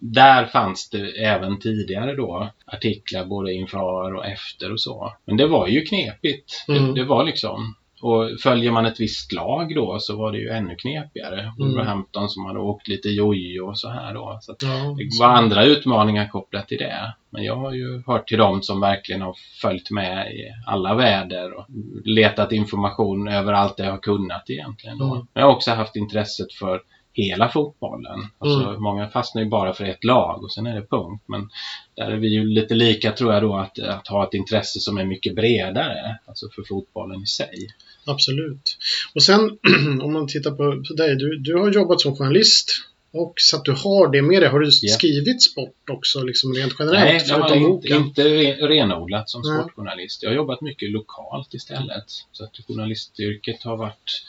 där 0.00 0.46
fanns 0.46 0.90
det 0.90 1.24
även 1.24 1.58
tidigare 1.58 2.14
då 2.14 2.50
artiklar 2.66 3.24
både 3.24 3.52
inför 3.52 4.14
och 4.14 4.26
efter 4.26 4.72
och 4.72 4.80
så. 4.80 5.12
Men 5.24 5.36
det 5.36 5.46
var 5.46 5.68
ju 5.68 5.80
knepigt. 5.80 6.49
Mm. 6.68 6.94
Det, 6.94 7.00
det 7.00 7.04
var 7.04 7.24
liksom 7.24 7.74
och 8.02 8.40
följer 8.42 8.72
man 8.72 8.86
ett 8.86 9.00
visst 9.00 9.32
lag 9.32 9.74
då 9.74 9.98
så 10.00 10.16
var 10.16 10.32
det 10.32 10.38
ju 10.38 10.48
ännu 10.48 10.76
knepigare. 10.76 11.52
Wolverhampton 11.58 12.28
som 12.28 12.44
hade 12.44 12.58
åkt 12.58 12.88
lite 12.88 13.08
jojo 13.08 13.68
och 13.68 13.78
så 13.78 13.88
här 13.88 14.14
då. 14.14 14.38
Så 14.40 14.56
Ja, 14.60 14.68
det 14.68 15.20
var 15.20 15.26
andra 15.26 15.64
utmaningar 15.64 16.28
kopplat 16.28 16.68
till 16.68 16.78
det. 16.78 17.14
Men 17.30 17.44
jag 17.44 17.56
har 17.56 17.72
ju 17.72 18.02
hört 18.06 18.28
till 18.28 18.38
dem 18.38 18.62
som 18.62 18.80
verkligen 18.80 19.20
har 19.20 19.34
följt 19.62 19.90
med 19.90 20.32
i 20.32 20.44
alla 20.66 20.94
väder 20.94 21.52
och 21.52 21.66
letat 22.04 22.52
information 22.52 23.28
överallt 23.28 23.76
det 23.76 23.84
jag 23.84 23.90
har 23.90 23.98
kunnat 23.98 24.50
egentligen. 24.50 24.98
Då. 24.98 25.04
Mm. 25.04 25.26
Men 25.32 25.40
jag 25.40 25.46
har 25.46 25.54
också 25.54 25.70
haft 25.70 25.96
intresset 25.96 26.52
för 26.52 26.82
hela 27.12 27.48
fotbollen. 27.48 28.20
Alltså, 28.38 28.68
Mm. 28.68 28.82
Många 28.82 29.08
fastnar 29.08 29.42
ju 29.42 29.48
bara 29.48 29.72
för 29.74 29.84
ett 29.84 30.04
lag 30.04 30.44
och 30.44 30.52
sen 30.52 30.66
är 30.66 30.74
det 30.74 30.86
punkt. 30.86 31.24
Men 31.26 31.50
där 31.96 32.10
är 32.10 32.16
vi 32.16 32.28
ju 32.28 32.44
lite 32.44 32.74
lika 32.74 33.12
tror 33.12 33.32
jag 33.32 33.42
då 33.42 33.56
att, 33.56 33.78
att 33.78 34.08
ha 34.08 34.24
ett 34.28 34.34
intresse 34.34 34.80
som 34.80 34.98
är 34.98 35.04
mycket 35.04 35.34
bredare. 35.34 36.18
Alltså 36.26 36.48
för 36.54 36.62
fotbollen 36.62 37.22
i 37.22 37.26
sig. 37.26 37.68
Absolut. 38.06 38.76
Och 39.14 39.22
sen 39.22 39.58
om 40.02 40.12
man 40.12 40.26
tittar 40.26 40.50
på, 40.50 40.84
på 40.88 40.94
dig, 40.94 41.16
du, 41.16 41.38
du 41.38 41.56
har 41.58 41.70
jobbat 41.72 42.00
som 42.00 42.16
journalist 42.16 42.70
och 43.12 43.32
så 43.36 43.56
att 43.56 43.64
du 43.64 43.72
har 43.72 44.12
det 44.12 44.22
med 44.22 44.42
dig. 44.42 44.50
Har 44.50 44.58
du 44.60 44.70
Ja. 44.82 44.94
skrivit 44.94 45.42
sport 45.42 45.90
också 45.90 46.22
liksom 46.22 46.52
rent 46.54 46.72
generellt? 46.78 47.28
Nej, 47.28 47.40
var 47.40 47.48
förutom 47.48 47.72
inte, 47.74 47.88
inte 47.88 48.22
re- 48.22 48.66
renodlat 48.68 49.30
som 49.30 49.42
Nej. 49.44 49.60
sportjournalist. 49.60 50.22
Jag 50.22 50.30
har 50.30 50.36
jobbat 50.36 50.60
mycket 50.60 50.90
lokalt 50.90 51.54
istället. 51.54 52.04
Så 52.32 52.44
att 52.44 52.56
journalistyrket 52.68 53.62
har 53.62 53.76
varit 53.76 54.22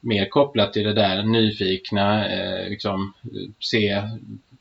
mer 0.00 0.28
kopplat 0.28 0.72
till 0.72 0.84
det 0.84 0.92
där 0.92 1.22
nyfikna, 1.22 2.28
eh, 2.28 2.70
liksom 2.70 3.12
se, 3.60 4.02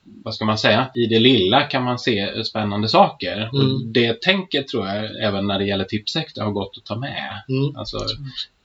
vad 0.04 0.36
ska 0.36 0.46
man 0.46 0.58
säga, 0.58 0.92
i 0.96 1.06
det 1.06 1.20
lilla 1.20 1.62
kan 1.62 1.84
man 1.84 2.00
se 2.00 2.44
spännande 2.44 2.90
saker. 2.90 3.38
Mm. 3.38 3.94
det 3.94 4.22
tänket 4.22 4.68
tror 4.68 4.88
jag 4.88 5.24
även 5.24 5.48
när 5.48 5.60
det 5.60 5.66
gäller 5.66 5.86
Tipsextra 5.86 6.44
har 6.44 6.52
gått 6.52 6.78
att 6.78 6.86
ta 6.86 6.96
med. 6.96 7.44
Mm. 7.50 7.76
Alltså, 7.76 7.98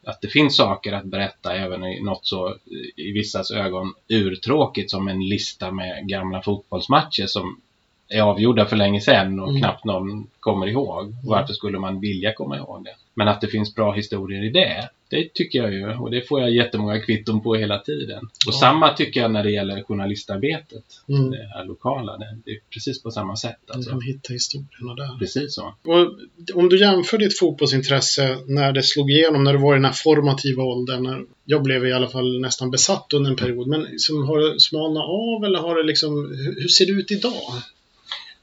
att 0.04 0.20
det 0.20 0.28
finns 0.28 0.56
saker 0.56 0.92
att 0.92 1.04
berätta 1.04 1.54
även 1.54 1.84
i 1.84 2.02
något 2.02 2.26
så 2.26 2.56
i 2.96 3.12
vissas 3.12 3.50
ögon 3.50 3.94
urtråkigt 4.08 4.90
som 4.90 5.08
en 5.08 5.28
lista 5.28 5.70
med 5.70 6.08
gamla 6.08 6.42
fotbollsmatcher 6.42 7.26
som 7.26 7.60
är 8.08 8.20
avgjorda 8.20 8.66
för 8.66 8.76
länge 8.76 9.00
sedan 9.00 9.40
och 9.40 9.48
Mm. 9.48 9.60
knappt 9.60 9.84
någon 9.84 10.26
kommer 10.40 10.66
ihåg. 10.66 11.14
Varför 11.24 11.54
skulle 11.54 11.78
man 11.78 12.00
vilja 12.00 12.32
komma 12.32 12.56
ihåg 12.56 12.84
det? 12.84 12.94
Men 13.14 13.28
att 13.28 13.40
det 13.40 13.46
finns 13.46 13.74
bra 13.74 13.92
historier 13.92 14.44
i 14.44 14.50
det, 14.50 14.88
det 15.10 15.34
tycker 15.34 15.58
jag 15.58 15.74
ju 15.74 15.88
och 15.88 16.10
det 16.10 16.28
får 16.28 16.40
jag 16.40 16.50
jättemånga 16.50 17.00
kvitton 17.00 17.42
på 17.42 17.54
hela 17.54 17.78
tiden. 17.78 18.18
Och 18.18 18.52
Ja. 18.52 18.60
samma 18.60 18.92
tycker 18.92 19.20
jag 19.20 19.30
när 19.30 19.44
det 19.44 19.50
gäller 19.50 19.82
journalistarbetet. 19.82 20.84
Mm. 21.08 21.30
Det 21.30 21.50
här 21.54 21.64
lokala, 21.64 22.16
det, 22.16 22.50
är 22.50 22.58
precis 22.74 23.02
på 23.02 23.10
samma 23.10 23.36
sätt. 23.36 23.56
Alltså. 23.68 23.90
kan 23.90 24.02
hitta 24.02 24.32
historierna 24.32 24.94
där. 24.94 25.18
Precis 25.18 25.54
så. 25.54 25.74
Och 25.84 26.18
om 26.54 26.68
du 26.68 26.80
jämför 26.80 27.18
ditt 27.18 27.38
fotbollsintresse 27.38 28.38
när 28.46 28.72
det 28.72 28.82
slog 28.82 29.10
igenom, 29.10 29.44
när 29.44 29.52
du 29.52 29.58
var 29.58 29.74
i 29.74 29.76
den 29.76 29.84
här 29.84 29.92
formativa 29.92 30.62
åldern. 30.62 31.02
När 31.02 31.24
jag 31.44 31.62
blev 31.62 31.86
i 31.86 31.92
alla 31.92 32.08
fall 32.08 32.40
nästan 32.40 32.70
besatt 32.70 33.12
under 33.12 33.30
en 33.30 33.36
period. 33.36 33.68
Men 33.68 33.80
liksom, 33.82 34.26
har 34.26 34.38
det 34.38 34.60
smalnat 34.60 35.04
av 35.04 35.44
eller 35.44 35.58
har 35.58 35.76
det 35.76 35.82
liksom, 35.82 36.12
hur 36.56 36.68
ser 36.68 36.86
det 36.86 36.92
ut 36.92 37.10
idag? 37.10 37.62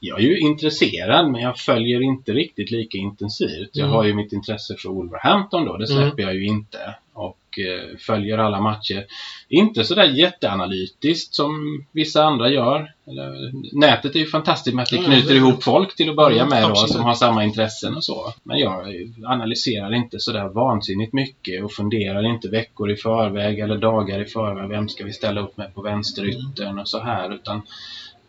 Jag 0.00 0.18
är 0.18 0.22
ju 0.24 0.38
intresserad 0.38 1.30
men 1.30 1.40
jag 1.42 1.58
följer 1.58 2.02
inte 2.02 2.32
riktigt 2.32 2.70
lika 2.70 2.98
intensivt. 2.98 3.70
Jag 3.72 3.84
Mm. 3.84 3.96
har 3.96 4.04
ju 4.04 4.14
mitt 4.14 4.32
intresse 4.32 4.74
för 4.78 4.88
Wolverhampton 4.88 5.64
då, 5.64 5.76
det 5.76 5.86
släpper 5.86 6.22
jag 6.22 6.34
ju 6.34 6.46
inte. 6.46 6.78
Och 7.12 7.58
eh, 7.58 7.96
följer 7.98 8.38
alla 8.38 8.60
matcher. 8.60 9.04
Inte 9.48 9.84
sådär 9.84 10.04
jätteanalytiskt 10.04 11.34
som 11.34 11.84
vissa 11.92 12.24
andra 12.24 12.48
gör. 12.50 12.92
Eller, 13.06 13.52
nätet 13.80 14.14
är 14.14 14.18
ju 14.18 14.26
fantastiskt 14.26 14.74
med 14.76 14.82
att 14.82 14.90
det 14.90 14.96
Ja, 14.96 15.02
knyter 15.02 15.28
det- 15.28 15.36
ihop 15.36 15.64
folk 15.64 15.96
till 15.96 16.10
att 16.10 16.16
börja 16.16 16.42
Mm, 16.42 16.48
med 16.48 16.68
då, 16.68 16.74
som 16.74 17.04
har 17.04 17.14
samma 17.14 17.44
intressen 17.44 17.96
och 17.96 18.04
så. 18.04 18.32
Men 18.42 18.58
jag 18.58 18.86
analyserar 19.26 19.94
inte 19.94 20.20
sådär 20.20 20.48
vansinnigt 20.48 21.12
mycket 21.12 21.64
och 21.64 21.72
funderar 21.72 22.26
inte 22.26 22.48
veckor 22.48 22.90
i 22.90 22.96
förväg 22.96 23.58
eller 23.58 23.76
dagar 23.78 24.20
i 24.22 24.24
förväg. 24.24 24.68
Vem 24.68 24.88
ska 24.88 25.04
vi 25.04 25.12
ställa 25.12 25.40
upp 25.40 25.56
med 25.56 25.74
på 25.74 25.82
vänsteryttern 25.82 26.78
och 26.78 26.88
så 26.88 26.98
här. 27.00 27.34
Utan 27.34 27.62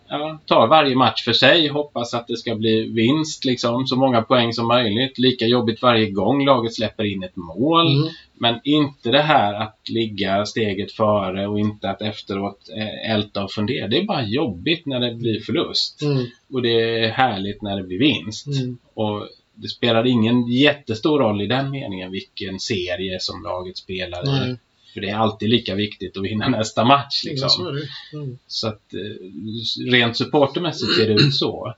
ja, 0.09 0.39
tar 0.45 0.67
varje 0.67 0.95
match 0.95 1.23
för 1.23 1.33
sig, 1.33 1.67
hoppas 1.67 2.13
att 2.13 2.27
det 2.27 2.37
ska 2.37 2.55
bli 2.55 2.89
vinst, 2.89 3.45
liksom, 3.45 3.87
så 3.87 3.95
många 3.95 4.21
poäng 4.21 4.53
som 4.53 4.67
möjligt. 4.67 5.19
Lika 5.19 5.45
jobbigt 5.45 5.81
varje 5.81 6.09
gång 6.11 6.45
laget 6.45 6.73
släpper 6.73 7.03
in 7.03 7.23
ett 7.23 7.35
mål. 7.35 7.97
Mm. 7.97 8.09
Men 8.33 8.59
inte 8.63 9.11
det 9.11 9.21
här 9.21 9.53
att 9.53 9.89
ligga 9.89 10.45
steget 10.45 10.91
före 10.91 11.47
och 11.47 11.59
inte 11.59 11.89
att 11.89 12.01
efteråt 12.01 12.69
eh, 12.77 13.11
älta 13.11 13.43
och 13.43 13.51
fundera. 13.51 13.87
Det 13.87 13.97
är 13.97 14.05
bara 14.05 14.23
jobbigt 14.23 14.85
när 14.85 14.99
det 14.99 15.15
blir 15.15 15.39
förlust. 15.39 16.01
Mm. 16.01 16.25
Och 16.53 16.61
det 16.61 17.03
är 17.05 17.09
härligt 17.09 17.61
när 17.61 17.77
det 17.77 17.83
blir 17.83 17.99
vinst. 17.99 18.47
Mm. 18.47 18.77
Och 18.93 19.27
det 19.53 19.67
spelar 19.67 20.07
ingen 20.07 20.47
jättestor 20.47 21.19
roll 21.19 21.41
i 21.41 21.47
den 21.47 21.71
meningen 21.71 22.11
vilken 22.11 22.59
serie 22.59 23.17
som 23.19 23.43
laget 23.43 23.77
spelar 23.77 24.23
i. 24.23 24.57
För 24.93 25.01
det 25.01 25.09
är 25.09 25.15
alltid 25.15 25.49
lika 25.49 25.75
viktigt 25.75 26.17
att 26.17 26.23
vinna 26.23 26.47
nästa 26.47 26.85
match. 26.85 27.23
Liksom. 27.25 27.67
Mm. 28.13 28.37
Så 28.47 28.67
att 28.67 28.93
eh, 28.93 29.91
rent 29.91 30.17
supportermässigt 30.17 30.95
ser 30.95 31.07
det 31.07 31.13
ut 31.13 31.35
så. 31.35 31.73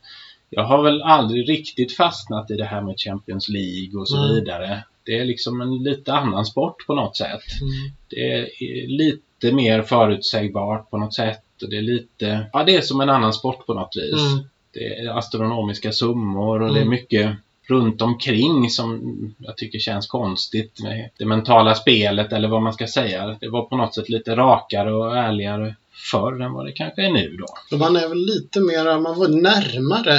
Jag 0.50 0.64
har 0.64 0.84
väl 0.84 1.02
aldrig 1.02 1.50
riktigt 1.50 1.96
fastnat 1.96 2.52
i 2.52 2.56
det 2.56 2.66
här 2.66 2.82
med 2.82 3.00
Champions 3.00 3.50
League 3.50 4.00
och 4.00 4.08
så 4.08 4.26
Nej. 4.26 4.34
vidare. 4.34 4.84
Det 5.06 5.20
är 5.20 5.26
liksom 5.26 5.62
en 5.62 5.84
lite 5.84 6.14
annan 6.14 6.46
sport 6.46 6.86
på 6.88 6.96
något 6.96 7.18
sätt. 7.18 7.44
Mm. 7.62 7.92
Det 8.08 8.32
är 8.34 8.48
lite 8.88 9.52
mer 9.52 9.82
förutsägbart 9.82 10.90
på 10.90 10.98
något 10.98 11.14
sätt. 11.14 11.44
Och 11.64 11.70
det 11.70 11.78
är 11.78 11.82
lite, 11.82 12.50
ja 12.54 12.64
det 12.64 12.76
är 12.76 12.82
som 12.82 13.02
en 13.02 13.10
annan 13.10 13.34
sport 13.34 13.66
på 13.66 13.74
något 13.74 13.96
vis. 13.96 14.32
Mm. 14.34 14.44
Det 14.74 14.98
är 15.00 15.18
astronomiska 15.18 15.92
summor 15.92 16.62
och 16.62 16.74
det 16.74 16.80
är 16.80 16.82
Mm. 16.82 16.90
mycket 16.90 17.36
runt 17.72 18.02
omkring 18.02 18.70
som 18.70 19.02
jag 19.38 19.58
tycker 19.58 19.80
känns 19.80 20.08
konstigt 20.08 20.84
med 20.84 21.10
det 21.18 21.26
mentala 21.26 21.76
spelet 21.76 22.34
eller 22.34 22.48
vad 22.48 22.62
man 22.62 22.74
ska 22.74 22.88
säga. 22.88 23.38
Det 23.42 23.50
var 23.50 23.66
på 23.66 23.78
något 23.78 23.96
sätt 23.96 24.10
lite 24.10 24.36
rakare 24.36 24.94
och 24.94 25.18
ärligare 25.18 25.76
förr 26.12 26.42
än 26.42 26.54
vad 26.54 26.66
det 26.66 26.72
kanske 26.72 27.06
är 27.06 27.12
nu 27.12 27.38
då. 27.38 27.78
Man 27.78 27.96
är 27.96 28.08
väl 28.10 28.26
lite 28.26 28.60
mera, 28.60 29.00
man 29.00 29.20
var 29.20 29.28
närmare 29.28 30.16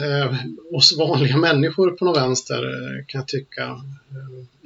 eh, 0.00 0.34
oss 0.74 0.96
vanliga 0.98 1.36
människor 1.36 1.90
på 1.90 2.04
något 2.04 2.16
vänster 2.16 2.64
eh, 2.64 3.06
kan 3.06 3.18
jag 3.18 3.28
tycka. 3.28 3.80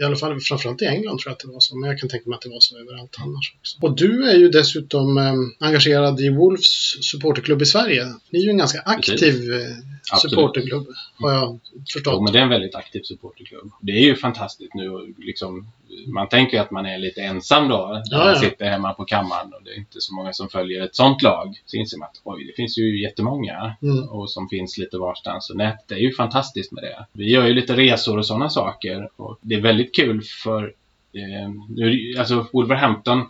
I 0.00 0.02
alla 0.04 0.16
fall 0.16 0.40
framförallt 0.40 0.82
i 0.82 0.84
England 0.86 1.18
tror 1.18 1.30
jag 1.30 1.32
att 1.32 1.40
det 1.40 1.48
var 1.48 1.60
så, 1.60 1.76
men 1.76 1.90
jag 1.90 1.98
kan 1.98 2.08
tänka 2.08 2.28
mig 2.30 2.36
att 2.36 2.42
det 2.42 2.48
var 2.48 2.60
så 2.60 2.78
överallt 2.78 3.16
annars 3.20 3.54
också. 3.60 3.78
Och 3.80 3.96
du 3.96 4.30
är 4.30 4.34
ju 4.36 4.48
dessutom 4.48 5.18
eh, 5.18 5.34
engagerad 5.66 6.20
i 6.20 6.28
Wolves 6.28 7.04
supporterklubb 7.10 7.62
i 7.62 7.66
Sverige. 7.66 8.04
Ni 8.30 8.38
är 8.38 8.44
ju 8.44 8.50
en 8.50 8.58
ganska 8.58 8.80
aktiv 8.80 9.52
eh, 9.52 10.18
supporterklubb, 10.22 10.86
har 11.18 11.32
jag 11.32 11.58
förstått. 11.92 12.14
Jo, 12.16 12.22
men 12.22 12.32
det 12.32 12.38
är 12.38 12.42
en 12.42 12.48
väldigt 12.48 12.74
aktiv 12.74 13.00
supporterklubb. 13.02 13.70
Det 13.80 13.92
är 13.92 14.00
ju 14.04 14.16
fantastiskt 14.16 14.74
nu 14.74 14.90
och 14.90 15.08
liksom, 15.18 15.66
man 16.06 16.28
tänker 16.28 16.56
ju 16.56 16.62
att 16.62 16.70
man 16.70 16.86
är 16.86 16.98
lite 16.98 17.20
ensam 17.20 17.68
då 17.68 18.02
när 18.10 18.18
Ja, 18.18 18.24
man 18.24 18.36
sitter 18.36 18.64
hemma 18.70 18.94
på 18.94 19.04
kammaren 19.04 19.52
och 19.54 19.62
det 19.64 19.70
är 19.70 19.76
inte 19.78 20.00
så 20.00 20.14
många 20.14 20.32
som 20.32 20.48
följer 20.48 20.82
ett 20.82 20.94
sånt 20.96 21.22
lag. 21.22 21.62
Så 21.66 21.76
inser 21.76 21.98
man 21.98 22.08
att 22.08 22.20
oj, 22.24 22.44
det 22.44 22.52
finns 22.52 22.78
ju 22.78 23.02
jättemånga 23.02 23.76
Mm. 23.82 24.08
och 24.08 24.30
som 24.30 24.48
finns 24.48 24.78
lite 24.78 24.98
varstans. 24.98 25.50
Och 25.50 25.56
nät, 25.56 25.84
det 25.88 25.94
är 25.94 25.98
ju 25.98 26.12
fantastiskt 26.12 26.72
med 26.72 26.84
det. 26.84 27.06
Vi 27.12 27.30
gör 27.30 27.46
ju 27.46 27.54
lite 27.54 27.76
resor 27.76 28.18
och 28.18 28.26
sådana 28.26 28.50
saker 28.50 29.08
och 29.16 29.38
det 29.40 29.54
är 29.54 29.60
väldigt 29.60 29.85
kul 29.94 30.22
för 30.44 30.72
eh, 31.12 32.20
alltså 32.20 32.46
Wolverhampton 32.52 33.26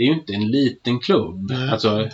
det 0.00 0.04
är 0.04 0.06
ju 0.06 0.14
inte 0.14 0.32
en 0.32 0.50
liten 0.50 1.00
klubb. 1.00 1.52
Alltså, 1.70 2.08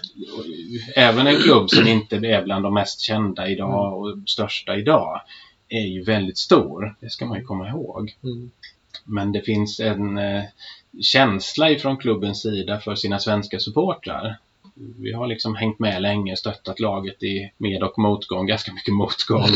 även 0.97 1.27
en 1.27 1.37
klubb 1.37 1.71
som 1.71 1.87
inte 1.87 2.17
är 2.17 2.45
bland 2.45 2.65
de 2.65 2.75
mest 2.75 3.01
kända 3.01 3.49
idag 3.49 4.01
och 4.01 4.17
största 4.27 4.77
idag 4.77 5.21
är 5.69 5.87
ju 5.87 6.03
väldigt 6.03 6.39
stor. 6.39 6.97
Det 7.01 7.11
ska 7.11 7.27
man 7.27 7.39
ju 7.39 7.45
komma 7.45 7.69
ihåg. 7.69 8.15
Mm. 8.23 8.51
Men 9.05 9.33
det 9.33 9.41
finns 9.41 9.81
en 9.81 10.19
eh, 10.19 10.43
känsla 11.03 11.71
ifrån 11.71 11.97
klubbens 11.97 12.43
sida 12.43 12.81
för 12.81 12.95
sina 12.95 13.19
svenska 13.19 13.59
supportrar. 13.59 14.39
Vi 14.99 15.13
har 15.13 15.27
liksom 15.27 15.55
hängt 15.55 15.79
med 15.79 16.03
länge, 16.03 16.37
stöttat 16.37 16.81
laget 16.81 17.23
i 17.23 17.51
med 17.59 17.83
och 17.83 17.99
motgång, 17.99 18.47
ganska 18.47 18.73
mycket 18.73 18.95
motgång. 18.95 19.43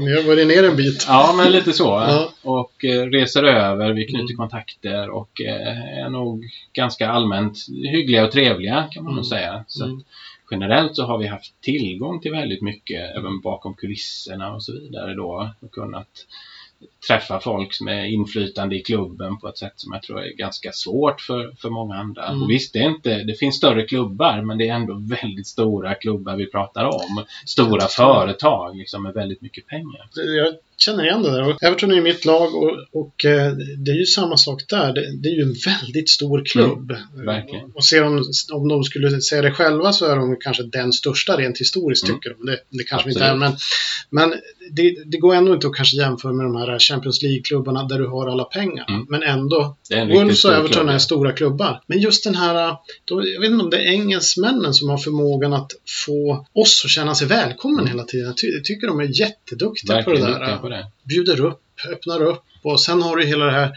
Ni 0.00 0.16
har 0.16 0.26
varit 0.26 0.46
ner 0.46 0.64
en 0.64 0.76
bit. 0.76 1.04
ja, 1.08 1.34
men 1.36 1.52
lite 1.52 1.72
så. 1.72 1.84
Ja. 1.84 2.30
Och 2.42 2.84
eh, 2.84 3.02
reser 3.06 3.42
över, 3.42 3.92
vi 3.92 4.04
knyter 4.04 4.24
Mm. 4.24 4.36
kontakter 4.36 5.10
och 5.10 5.40
eh, 5.40 5.98
är 6.04 6.08
nog 6.08 6.44
ganska 6.72 7.08
allmänt 7.08 7.58
hyggliga 7.92 8.24
och 8.24 8.32
trevliga 8.32 8.88
kan 8.90 9.04
man 9.04 9.12
nog 9.14 9.24
Mm. 9.24 9.30
säga. 9.30 9.64
Så 9.66 9.84
Mm. 9.84 10.00
generellt 10.50 10.96
så 10.96 11.04
har 11.04 11.18
vi 11.18 11.26
haft 11.26 11.60
tillgång 11.60 12.20
till 12.20 12.30
väldigt 12.32 12.62
mycket 12.62 13.16
även 13.16 13.40
bakom 13.40 13.74
kulisserna 13.74 14.54
och 14.54 14.62
så 14.62 14.72
vidare 14.72 15.14
då 15.14 15.50
och 15.60 15.70
kunnat 15.70 16.08
träffa 17.08 17.40
folk 17.40 17.80
med 17.80 18.12
inflytande 18.12 18.76
i 18.76 18.82
klubben 18.82 19.38
på 19.38 19.48
ett 19.48 19.58
sätt 19.58 19.72
som 19.76 19.92
jag 19.92 20.02
tror 20.02 20.20
är 20.20 20.36
ganska 20.36 20.72
svårt 20.72 21.20
för, 21.20 21.52
för 21.58 21.70
många 21.70 21.94
andra. 21.94 22.26
Mm. 22.26 22.42
Och 22.42 22.50
visst, 22.50 22.72
det, 22.72 22.78
är 22.78 22.88
inte, 22.88 23.22
det 23.22 23.34
finns 23.34 23.56
större 23.56 23.82
klubbar 23.86 24.42
men 24.42 24.58
det 24.58 24.68
är 24.68 24.74
ändå 24.74 24.94
väldigt 24.94 25.46
stora 25.46 25.94
klubbar 25.94 26.36
vi 26.36 26.46
pratar 26.46 26.84
om. 26.84 27.24
Stora 27.46 27.86
företag 27.86 28.76
liksom 28.76 29.02
med 29.02 29.14
väldigt 29.14 29.40
mycket 29.42 29.66
pengar. 29.66 30.08
Jag 30.14 30.54
känner 30.78 31.04
igen 31.04 31.22
det 31.22 31.30
där. 31.30 31.56
Everton 31.66 31.90
är 31.90 31.94
ju 31.94 32.02
mitt 32.02 32.24
lag 32.24 32.54
och, 32.54 32.70
och 32.92 33.24
eh, 33.24 33.52
det 33.78 33.90
är 33.90 33.96
ju 33.98 34.06
samma 34.06 34.36
sak 34.36 34.62
där. 34.68 34.92
Det, 34.92 35.16
det 35.22 35.28
är 35.28 35.34
ju 35.36 35.42
en 35.42 35.54
väldigt 35.66 36.08
stor 36.08 36.44
klubb. 36.44 36.90
Mm, 37.14 37.26
verkligen. 37.26 37.64
Och, 37.64 37.76
och 37.76 37.84
ser 37.84 38.02
de, 38.02 38.24
om 38.52 38.68
de 38.68 38.84
skulle 38.84 39.20
säga 39.20 39.42
det 39.42 39.50
själva 39.50 39.92
så 39.92 40.06
är 40.06 40.16
de 40.16 40.36
kanske 40.40 40.62
den 40.62 40.92
största 40.92 41.36
rent 41.36 41.60
historiskt 41.60 42.04
Mm. 42.04 42.16
tycker 42.16 42.36
de. 42.38 42.46
Det, 42.46 42.58
det 42.68 42.84
kanske 42.84 43.08
vi 43.08 43.12
inte 43.12 43.30
Absolut. 43.30 43.42
är. 43.42 43.56
Men, 44.10 44.28
men 44.28 44.40
det, 44.72 45.04
det 45.06 45.18
går 45.18 45.34
ändå 45.34 45.54
inte 45.54 45.66
att 45.66 45.74
kanske 45.74 45.96
jämföra 45.96 46.32
med 46.32 46.46
de 46.46 46.56
här 46.56 46.78
Champions 46.78 47.22
League-klubbarna 47.22 47.84
där 47.84 47.98
du 47.98 48.06
har 48.06 48.28
alla 48.28 48.44
pengar. 48.44 48.86
Mm. 48.88 49.06
Men 49.08 49.22
ändå, 49.22 49.76
Wolves 50.14 50.44
och 50.44 50.52
Everton 50.52 50.88
är 50.88 50.98
stora 50.98 51.32
klubbar. 51.32 51.82
Men 51.86 51.98
just 51.98 52.24
den 52.24 52.34
här, 52.34 52.76
då, 53.04 53.28
jag 53.28 53.40
vet 53.40 53.50
inte 53.50 53.64
om 53.64 53.70
det 53.70 53.76
är 53.76 53.92
engelsmännen 53.92 54.74
som 54.74 54.88
har 54.88 54.98
förmågan 54.98 55.52
att 55.52 55.72
få 56.06 56.46
oss 56.52 56.82
att 56.84 56.90
känna 56.90 57.14
sig 57.14 57.28
välkommen 57.28 57.86
hela 57.86 58.04
tiden. 58.04 58.26
Jag, 58.26 58.36
ty, 58.36 58.46
jag 58.46 58.64
tycker 58.64 58.86
de 58.86 59.00
är 59.00 59.20
jätteduktiga 59.20 60.02
på 60.02 60.10
det 60.10 60.20
Verkligen 60.20 60.40
där 60.40 60.56
på 60.56 60.68
det. 60.68 60.86
bjuder 61.04 61.44
upp, 61.44 61.60
öppnar 61.92 62.22
upp 62.22 62.44
och 62.62 62.80
sen 62.80 63.02
har 63.02 63.16
du 63.16 63.26
hela 63.26 63.44
det 63.44 63.52
här 63.52 63.72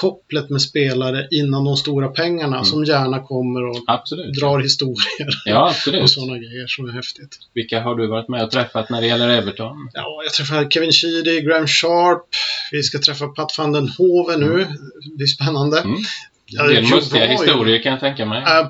kopplet 0.00 0.50
med 0.50 0.62
spelare 0.62 1.28
innan 1.30 1.64
de 1.64 1.76
stora 1.76 2.08
pengarna 2.08 2.56
Mm. 2.56 2.64
som 2.64 2.84
gärna 2.84 3.22
kommer 3.22 3.68
och 3.68 3.76
Absolut. 3.86 4.34
drar 4.40 4.58
historier 4.58 5.28
Ja, 5.44 5.74
och 6.02 6.10
sådana 6.10 6.38
grejer 6.38 6.66
som 6.66 6.88
är 6.88 6.92
häftigt. 6.92 7.38
Vilka 7.54 7.80
har 7.80 7.94
du 7.94 8.06
varit 8.06 8.28
med 8.28 8.44
och 8.44 8.50
träffat 8.50 8.90
när 8.90 9.00
det 9.00 9.06
gäller 9.06 9.28
Everton? 9.28 9.76
Ja, 9.92 10.20
jag 10.24 10.32
träffar 10.32 10.70
Kevin 10.70 10.92
Sheedy, 10.92 11.40
Graham 11.40 11.66
Sharp, 11.66 12.22
vi 12.72 12.82
ska 12.82 12.98
träffa 12.98 13.26
Pat 13.28 13.54
van 13.58 13.72
den 13.72 13.88
Hove 13.88 14.36
nu. 14.36 14.56
Det 15.04 15.16
blir 15.16 15.26
spännande. 15.26 15.78
Mm. 15.80 15.96
Ja, 16.52 16.62
del 16.66 16.84
Joe 16.84 16.94
mustiga 16.96 17.26
historier 17.26 17.82
kan 17.82 17.92
jag 17.92 18.00
tänka 18.00 18.26
mig. 18.26 18.42
Ja, 18.46 18.68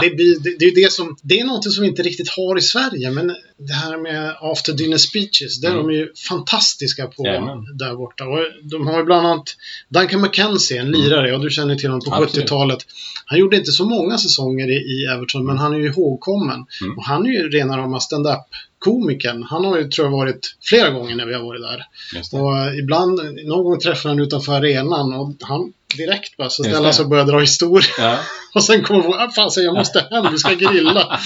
det, 0.00 0.08
det, 0.08 0.58
det 0.58 0.64
är 0.64 0.74
det 0.84 0.92
som, 0.92 1.16
det 1.22 1.40
är 1.40 1.44
något 1.44 1.72
som 1.72 1.82
vi 1.82 1.88
inte 1.88 2.02
riktigt 2.02 2.28
har 2.28 2.58
i 2.58 2.60
Sverige, 2.60 3.10
men 3.10 3.26
det 3.58 3.72
här 3.72 3.96
med 4.02 4.34
after 4.40 4.72
dinner 4.72 4.96
speeches, 4.96 5.60
det 5.60 5.66
är 5.66 5.70
Mm. 5.70 5.86
de 5.86 5.92
ju 5.94 6.08
fantastiska 6.28 7.06
på 7.06 7.26
Jajamän. 7.26 7.58
där 7.78 7.94
borta. 7.94 8.24
Och 8.24 8.38
de 8.70 8.86
har 8.86 8.98
ju 8.98 9.04
bland 9.04 9.26
annat 9.26 9.56
Duncan 9.88 10.20
McKenzie, 10.22 10.80
en 10.80 10.90
lirare, 10.90 11.34
och 11.34 11.40
du 11.40 11.50
känner 11.50 11.76
till 11.76 11.88
honom 11.90 12.04
på 12.04 12.10
Mm. 12.10 12.22
Absolut. 12.22 12.44
70-talet. 12.46 12.78
Han 13.26 13.38
gjorde 13.38 13.56
inte 13.56 13.72
så 13.72 13.84
många 13.84 14.18
säsonger 14.18 14.68
i, 14.70 14.74
i 14.74 15.04
Everton, 15.14 15.46
men 15.46 15.58
han 15.58 15.74
är 15.74 15.78
ju 15.78 15.86
ihågkommen. 15.86 16.66
Mm. 16.82 16.98
Och 16.98 17.04
han 17.04 17.26
är 17.26 17.30
ju 17.30 17.48
rena 17.48 17.78
rama 17.78 18.00
stand-up 18.00 18.40
komikern. 18.78 19.42
Han 19.42 19.64
har 19.64 19.78
ju, 19.78 19.88
tror 19.88 20.06
jag, 20.06 20.12
varit 20.12 20.56
flera 20.62 20.90
gånger 20.90 21.16
när 21.16 21.26
vi 21.26 21.34
har 21.34 21.42
varit 21.42 21.62
där. 21.62 21.84
Det. 22.12 22.36
Och 22.38 22.78
ibland, 22.78 23.20
någon 23.46 23.64
gång 23.64 23.80
träffar 23.80 24.08
han 24.08 24.20
utanför 24.20 24.52
arenan 24.52 25.12
och 25.14 25.34
han 25.40 25.72
direkt 25.96 26.36
bara 26.36 26.50
så 26.50 26.62
det. 26.62 26.74
han 26.84 26.94
sig 26.94 27.02
och 27.02 27.08
börjar 27.10 27.24
dra 27.24 27.38
historier. 27.40 27.90
Ja, 27.98 28.18
Och 28.54 28.64
sen 28.64 28.82
kommer 28.82 29.02
hon 29.02 29.14
ah, 29.14 29.30
fan, 29.30 29.50
jag 29.56 29.74
måste 29.74 30.06
hem, 30.10 30.26
vi 30.32 30.38
ska 30.38 30.54
grilla. 30.54 31.04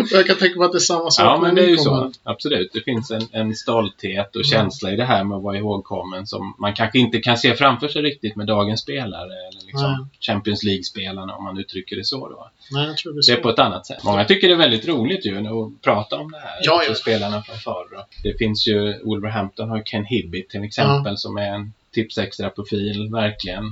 och 0.00 0.12
jag 0.12 0.26
kan 0.26 0.36
tänka 0.36 0.58
mig 0.58 0.66
att 0.66 0.72
det 0.72 0.78
är 0.78 0.80
samma 0.80 1.10
sak 1.10 1.24
ja 1.26 1.38
men 1.42 1.54
det 1.54 1.62
är 1.64 1.68
ju 1.68 1.76
så. 1.78 2.12
Absolut. 2.22 2.70
Det 2.72 2.80
finns 2.80 3.10
en, 3.10 3.28
en 3.32 3.54
stolthet 3.54 4.36
och 4.36 4.42
Mm. 4.42 4.44
känsla 4.50 4.90
i 4.92 4.96
det 4.96 5.04
här 5.04 5.24
med 5.24 5.36
att 5.36 5.42
vara 5.42 5.56
ihågkommen 5.56 6.26
som 6.26 6.54
man 6.58 6.74
kanske 6.74 6.98
inte 6.98 7.18
kan 7.18 7.38
se 7.38 7.54
framför 7.54 7.88
sig 7.88 8.02
riktigt 8.02 8.36
med 8.36 8.46
dagens 8.46 8.80
spelare. 8.80 9.32
Eller 9.48 9.66
liksom 9.66 9.90
Nej. 9.90 10.06
Champions 10.20 10.62
League-spelarna 10.62 11.34
om 11.34 11.44
man 11.44 11.58
uttrycker 11.58 11.96
det 11.96 12.04
så 12.04 12.28
då. 12.28 12.50
Nej, 12.70 12.86
jag 12.86 12.96
tror 12.96 13.12
det 13.12 13.16
är 13.16 13.18
Det 13.18 13.22
så. 13.22 13.32
är 13.32 13.36
på 13.36 13.48
ett 13.50 13.58
annat 13.58 13.86
sätt. 13.86 14.04
Många 14.04 14.24
tycker 14.24 14.48
det 14.48 14.54
är 14.54 14.58
väldigt 14.58 14.88
roligt 14.88 15.26
ju 15.26 15.38
att 15.38 15.82
prata 15.82 16.16
om 16.16 16.32
det 16.32 16.38
här. 16.38 16.54
Ja, 16.62 16.82
ja. 16.88 16.94
spelarna 16.94 17.42
från 17.42 17.56
förr. 17.58 17.86
Det 18.22 18.38
finns 18.38 18.68
ju, 18.68 19.00
Wolverhampton 19.04 19.68
har 19.68 19.76
ju 19.76 19.82
Ken 19.82 20.04
Hibbit 20.04 20.48
till 20.50 20.64
exempel 20.64 21.18
som 21.18 21.36
är 21.36 21.48
en 21.54 21.72
tipsextra-profil, 21.92 23.10
verkligen. 23.12 23.64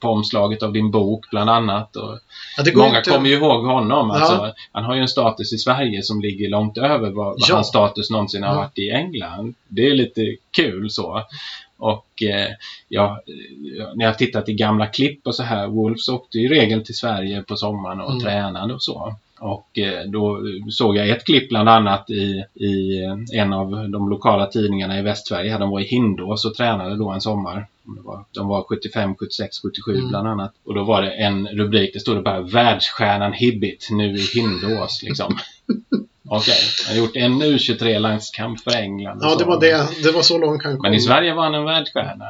På 0.00 0.08
omslaget 0.08 0.62
av 0.62 0.72
din 0.72 0.90
bok 0.90 1.30
bland 1.30 1.50
annat. 1.50 1.96
Och 1.96 2.18
Ja, 2.56 2.72
Många 2.74 2.98
inte... 2.98 3.10
kommer 3.10 3.28
ju 3.28 3.34
ihåg 3.34 3.64
honom. 3.66 4.08
Ja. 4.08 4.14
Alltså, 4.20 4.54
han 4.72 4.84
har 4.84 4.94
ju 4.94 5.00
en 5.00 5.08
status 5.08 5.52
i 5.52 5.58
Sverige 5.58 6.02
som 6.02 6.20
ligger 6.20 6.48
långt 6.48 6.78
över 6.78 7.10
vad, 7.10 7.14
vad 7.26 7.34
Ja. 7.48 7.54
hans 7.54 7.66
status 7.68 8.10
någonsin 8.10 8.42
har 8.42 8.50
Ja. 8.54 8.56
varit 8.60 8.78
i 8.78 8.90
England. 8.90 9.54
Det 9.68 9.86
är 9.86 9.94
lite 9.94 10.36
kul 10.50 10.90
så. 10.90 11.22
Och 11.76 12.22
eh, 12.22 12.48
ja, 12.88 13.20
när 13.94 14.04
jag 14.04 14.18
tittat 14.18 14.48
i 14.48 14.54
gamla 14.54 14.86
klipp 14.86 15.26
och 15.26 15.34
så 15.34 15.42
här, 15.42 15.66
Wolves 15.66 16.08
åkte 16.08 16.38
ju 16.38 16.44
i 16.46 16.48
regel 16.60 16.84
till 16.84 16.96
Sverige 16.96 17.42
på 17.42 17.56
sommaren 17.56 18.00
och 18.00 18.10
Mm. 18.10 18.20
tränade 18.22 18.74
och 18.74 18.82
så. 18.82 19.14
Och 19.44 19.78
eh, 19.78 20.04
då 20.06 20.40
såg 20.70 20.96
jag 20.96 21.08
ett 21.08 21.24
klipp 21.24 21.48
bland 21.48 21.68
annat 21.68 22.10
i, 22.10 22.44
i 22.54 23.04
eh, 23.04 23.40
en 23.42 23.52
av 23.52 23.88
de 23.88 24.08
lokala 24.08 24.46
tidningarna 24.46 24.98
i 24.98 25.02
Västsverige. 25.02 25.58
De 25.58 25.70
var 25.70 25.80
i 25.80 25.84
Hindås 25.84 26.44
och 26.44 26.54
tränade 26.54 26.96
då 26.96 27.10
en 27.10 27.20
sommar. 27.20 27.66
De 28.34 28.48
var 28.48 28.62
75, 28.62 29.14
76, 29.14 29.56
77 29.62 29.92
Mm. 29.94 30.08
bland 30.08 30.28
annat. 30.28 30.52
Och 30.64 30.74
då 30.74 30.84
var 30.84 31.02
det 31.02 31.10
en 31.10 31.48
rubrik, 31.48 31.90
det 31.94 32.00
stod 32.00 32.16
det 32.16 32.22
bara 32.22 32.40
världsstjärnan 32.40 33.32
Hibbit 33.32 33.88
nu 33.90 34.14
i 34.16 34.26
Hindås 34.34 35.02
liksom. 35.02 35.38
Okej, 36.34 36.58
han 36.86 36.96
har 36.96 37.02
gjort 37.02 37.16
en 37.16 37.42
U23-landskamp 37.42 38.60
för 38.60 38.70
England. 38.70 39.18
Ja, 39.22 39.36
det 39.38 39.44
var, 39.44 39.60
det, 39.60 39.88
det 40.02 40.10
var 40.10 40.22
så 40.22 40.38
långt 40.38 40.62
han 40.62 40.72
kom. 40.72 40.82
Men 40.82 40.94
i 40.94 41.00
Sverige 41.00 41.34
var 41.34 41.42
han 41.42 41.54
en 41.54 41.64
världsstjärna. 41.64 42.24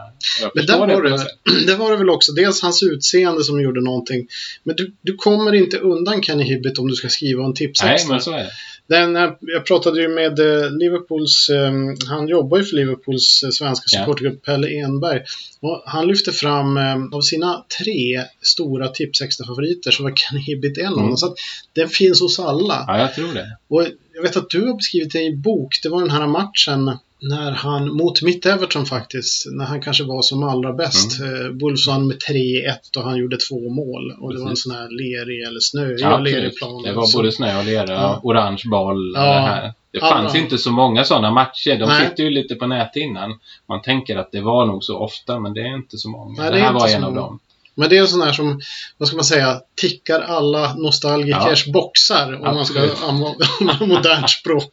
Men 0.55 0.67
där 0.67 0.79
var, 0.79 0.87
det, 0.87 1.67
det 1.67 1.75
var 1.75 1.91
det 1.91 1.97
väl 1.97 2.11
också. 2.11 2.33
Dels 2.33 2.63
hans 2.63 2.83
utseende 2.83 3.45
som 3.45 3.61
gjorde 3.61 3.81
någonting. 3.81 4.27
Men 4.63 4.77
du, 4.77 4.93
du 5.03 5.17
kommer 5.17 5.55
inte 5.55 5.79
undan 5.79 6.23
Kenny 6.23 6.45
Hibbett 6.45 6.79
om 6.79 6.89
du 6.89 6.95
ska 6.95 7.09
skriva 7.09 7.45
en 7.45 7.55
tips 7.55 7.83
Nej, 7.83 8.05
men 8.09 8.21
så 8.21 8.31
är 8.33 8.39
det. 8.39 8.51
Den, 8.93 9.17
eh, 9.17 9.31
jag 9.41 9.67
pratade 9.67 10.01
ju 10.03 10.09
med 10.09 10.39
eh, 10.39 10.71
Liverpools, 10.71 11.51
eh, 11.51 11.73
han 12.09 12.29
jobbar 12.29 12.59
ju 12.59 12.65
för 12.65 12.77
Liverpools 12.77 13.43
eh, 13.43 13.51
svenska 13.51 13.85
Ja. 13.93 14.01
supportergrupp, 14.01 14.45
Pelle 14.45 14.69
Enberg. 14.69 15.21
Och 15.61 15.83
han 15.87 16.07
lyfte 16.09 16.33
fram, 16.33 16.77
eh, 16.77 16.97
av 17.13 17.21
sina 17.21 17.65
tre 17.79 18.23
stora 18.43 18.89
tips 18.89 19.21
extra 19.23 19.47
favoriter 19.47 19.91
så 19.91 20.03
var 20.03 20.13
Hibbett 20.47 20.79
en 20.79 20.87
av 20.87 20.93
Mm. 20.93 21.07
dem. 21.09 21.17
Så 21.17 21.27
att 21.27 21.35
den 21.73 21.89
finns 21.89 22.21
hos 22.21 22.39
alla. 22.39 22.85
Ja, 22.89 22.99
jag 22.99 23.15
tror 23.15 23.35
det. 23.35 23.57
Och 23.69 23.87
jag 24.15 24.23
vet 24.23 24.37
att 24.37 24.51
du 24.51 24.67
har 24.67 24.77
beskrivit 24.77 25.13
det 25.13 25.23
i 25.23 25.37
bok. 25.37 25.75
Det 25.83 25.89
var 25.89 26.01
den 26.01 26.11
här 26.11 26.27
matchen 26.27 26.99
när 27.23 27.51
han, 27.53 27.97
mot 27.97 28.23
mitt 28.23 28.47
Everton 28.47 28.87
faktiskt, 28.87 29.47
när 29.53 29.65
han 29.65 29.83
kanske 29.83 30.05
var 30.05 30.23
som 30.23 30.43
allra 30.43 30.73
bäst. 30.73 31.21
Mm. 31.21 31.59
Wolves 31.59 31.87
vann 31.87 32.07
med 32.07 32.17
3-1 32.17 32.97
och 32.97 33.03
han 33.03 33.17
gjorde 33.19 33.37
två 33.37 33.69
mål. 33.71 34.11
Och 34.21 34.33
det 34.33 34.39
var 34.39 34.45
en 34.45 34.49
Precis. 34.49 34.63
sån 34.63 34.73
här 34.73 34.89
lerig 34.91 35.43
eller 35.43 35.61
snöig 35.61 35.97
Ja, 36.01 36.19
lerig 36.19 36.57
plan. 36.57 36.83
Det 36.83 36.93
var 36.93 37.05
Så- 37.07 37.19
både 37.19 37.33
snö 37.33 37.59
och 37.59 37.65
lera, 37.65 37.93
Ja. 37.93 38.21
orange 38.23 38.63
boll 38.71 39.13
Ja. 39.17 39.21
det 39.23 39.41
här. 39.41 39.73
Det 39.93 40.01
fanns 40.01 40.35
inte 40.35 40.59
så 40.59 40.71
många 40.71 41.05
sådana 41.05 41.31
matcher. 41.31 41.79
De 41.79 41.87
Nej. 41.87 42.09
sitter 42.09 42.23
ju 42.25 42.31
lite 42.31 42.55
på 42.55 42.67
näthinnan. 42.67 43.39
Man 43.69 43.83
tänker 43.83 44.17
att 44.17 44.33
det 44.33 44.41
var 44.41 44.67
nog 44.67 44.85
så 44.85 44.99
ofta, 44.99 45.39
men 45.41 45.55
det 45.55 45.61
är 45.61 45.75
inte 45.75 45.99
så 45.99 46.09
många. 46.09 46.43
Nej, 46.43 46.51
det 46.51 46.57
det 46.57 46.61
är 46.61 46.65
här 46.65 46.73
var 46.73 46.89
en 46.89 47.05
av 47.05 47.11
många. 47.15 47.21
dem. 47.27 47.39
Men 47.75 47.89
det 47.89 47.97
är 47.97 48.01
en 48.01 48.09
sån 48.09 48.21
här 48.23 48.33
som, 48.33 48.61
vad 48.99 49.09
ska 49.09 49.17
man 49.17 49.25
säga, 49.25 49.61
tickar 49.77 50.21
alla 50.21 50.75
nostalgikers 50.75 51.67
boxar 51.67 52.33
om 52.35 52.55
man 52.55 52.67
ska 52.67 52.79
Absolut. 52.83 53.03
använda 53.09 53.87
modernt 53.97 54.31
språk. 54.31 54.73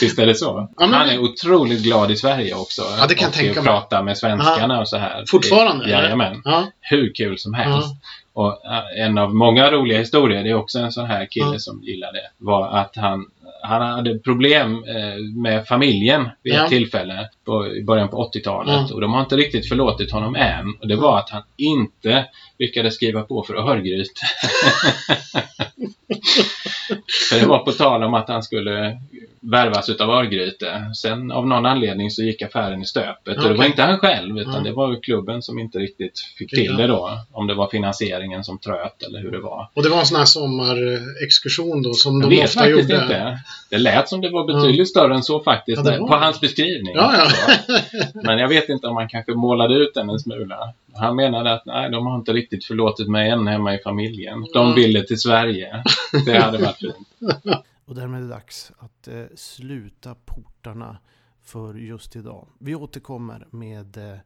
Visst 0.00 0.18
är 0.18 0.26
det 0.26 0.34
så? 0.34 0.68
Ja, 0.76 0.86
men 0.86 0.94
Han 0.94 1.08
är 1.08 1.18
otroligt 1.18 1.82
glad 1.82 2.10
i 2.10 2.16
Sverige 2.16 2.54
också. 2.54 2.82
Ja, 2.98 3.06
det 3.06 3.14
kan 3.14 3.22
jag 3.24 3.28
och 3.30 3.34
tänka 3.34 3.62
mig. 3.62 3.72
prata 3.72 4.02
med 4.02 4.18
svenskarna 4.18 4.80
och 4.80 4.88
så 4.88 4.96
här. 4.96 5.24
Fortfarande? 5.28 5.90
Jajamän. 5.90 6.42
Ja, 6.44 6.66
Hur 6.80 7.14
kul 7.14 7.38
som 7.38 7.54
helst. 7.54 7.88
Och 8.34 8.60
en 8.98 9.18
av 9.18 9.34
många 9.34 9.70
roliga 9.70 9.98
historier, 9.98 10.42
det 10.44 10.50
är 10.50 10.54
också 10.54 10.78
en 10.78 10.92
sån 10.92 11.06
här 11.06 11.26
kille 11.26 11.52
Ja. 11.52 11.58
som 11.58 11.82
gillar 11.82 12.12
det, 12.12 12.30
var 12.38 12.78
att 12.78 12.96
han, 12.96 13.26
han 13.62 13.82
hade 13.82 14.18
problem 14.18 14.72
eh, 14.88 15.40
med 15.42 15.66
familjen 15.66 16.28
vid 16.42 16.52
Ja. 16.54 16.64
ett 16.64 16.70
tillfälle 16.70 17.28
på, 17.46 17.66
i 17.76 17.84
början 17.84 18.08
på 18.08 18.30
80-talet. 18.34 18.86
Ja. 18.88 18.94
Och 18.94 19.00
de 19.00 19.12
har 19.12 19.20
inte 19.20 19.36
riktigt 19.36 19.68
förlåtit 19.68 20.12
honom 20.12 20.36
än. 20.36 20.74
Och 20.80 20.88
det 20.88 20.96
var 20.96 21.18
att 21.18 21.30
han 21.30 21.42
inte 21.56 22.26
lyckades 22.62 22.94
skriva 22.94 23.22
på 23.22 23.42
för 23.46 23.54
Örgryte. 23.54 24.20
för 27.30 27.40
det 27.40 27.46
var 27.46 27.58
på 27.58 27.72
tal 27.72 28.02
om 28.02 28.14
att 28.14 28.28
han 28.28 28.42
skulle 28.42 28.98
värvas 29.40 29.88
utav 29.88 30.10
Örgryte. 30.10 30.90
Sen 30.96 31.30
av 31.32 31.46
någon 31.46 31.66
anledning 31.66 32.10
så 32.10 32.22
gick 32.22 32.42
affären 32.42 32.82
i 32.82 32.86
stöpet. 32.86 33.36
Och 33.36 33.48
det 33.48 33.54
var 33.54 33.64
inte 33.64 33.82
han 33.82 33.98
själv 33.98 34.38
utan 34.38 34.54
Ja. 34.54 34.60
det 34.60 34.72
var 34.72 35.02
klubben 35.02 35.42
som 35.42 35.58
inte 35.58 35.78
riktigt 35.78 36.18
fick 36.38 36.50
till 36.50 36.76
det 36.76 36.86
då. 36.86 37.10
Om 37.32 37.46
det 37.46 37.54
var 37.54 37.68
finansieringen 37.68 38.44
som 38.44 38.58
tröt 38.58 39.02
eller 39.02 39.18
hur 39.20 39.30
det 39.30 39.38
var. 39.40 39.68
och 39.74 39.82
det 39.82 39.88
var 39.88 39.98
en 40.00 40.06
sån 40.06 40.18
här 40.18 40.24
sommarexkursion 40.24 41.82
då 41.82 41.94
som 41.94 42.20
Jag 42.20 42.30
de 42.30 42.36
vet 42.36 42.44
ofta 42.44 42.60
faktiskt 42.60 42.90
gjorde. 42.90 43.02
inte. 43.02 43.38
Det 43.70 43.78
lät 43.78 44.08
som 44.08 44.20
det 44.20 44.30
var 44.30 44.46
betydligt 44.54 44.88
större 44.88 45.14
än 45.14 45.22
så 45.22 45.42
faktiskt 45.42 45.82
Ja, 45.86 46.06
på 46.06 46.16
hans 46.16 46.40
beskrivning. 46.40 46.94
Ja, 46.94 47.14
ja. 47.16 47.54
Men 48.14 48.38
jag 48.38 48.48
vet 48.48 48.68
inte 48.68 48.86
om 48.86 48.96
han 48.96 49.08
kanske 49.08 49.32
målade 49.32 49.74
ut 49.74 49.94
den 49.94 50.10
en 50.10 50.18
smula. 50.18 50.72
Han 50.94 51.16
menade 51.16 51.52
att 51.52 51.66
nej, 51.66 51.90
de 51.90 52.06
har 52.06 52.16
inte 52.16 52.32
riktigt 52.32 52.64
förlåtit 52.64 53.08
mig 53.08 53.30
än 53.30 53.46
hemma 53.46 53.74
i 53.74 53.78
familjen. 53.78 54.40
De 54.40 54.68
Ja. 54.68 54.74
ville 54.74 55.02
till 55.02 55.18
Sverige. 55.20 55.82
Det 56.26 56.38
hade 56.38 56.58
varit 56.58 56.76
fint. 56.78 57.08
Och 57.84 57.94
därmed 57.94 58.18
är 58.20 58.24
det 58.24 58.30
dags 58.30 58.72
att 58.78 59.08
eh, 59.08 59.24
sluta 59.34 60.14
portarna 60.14 60.98
för 61.44 61.74
just 61.74 62.16
idag. 62.16 62.48
Vi 62.58 62.74
återkommer 62.74 63.46
med 63.50 63.96
eh, 63.96 64.18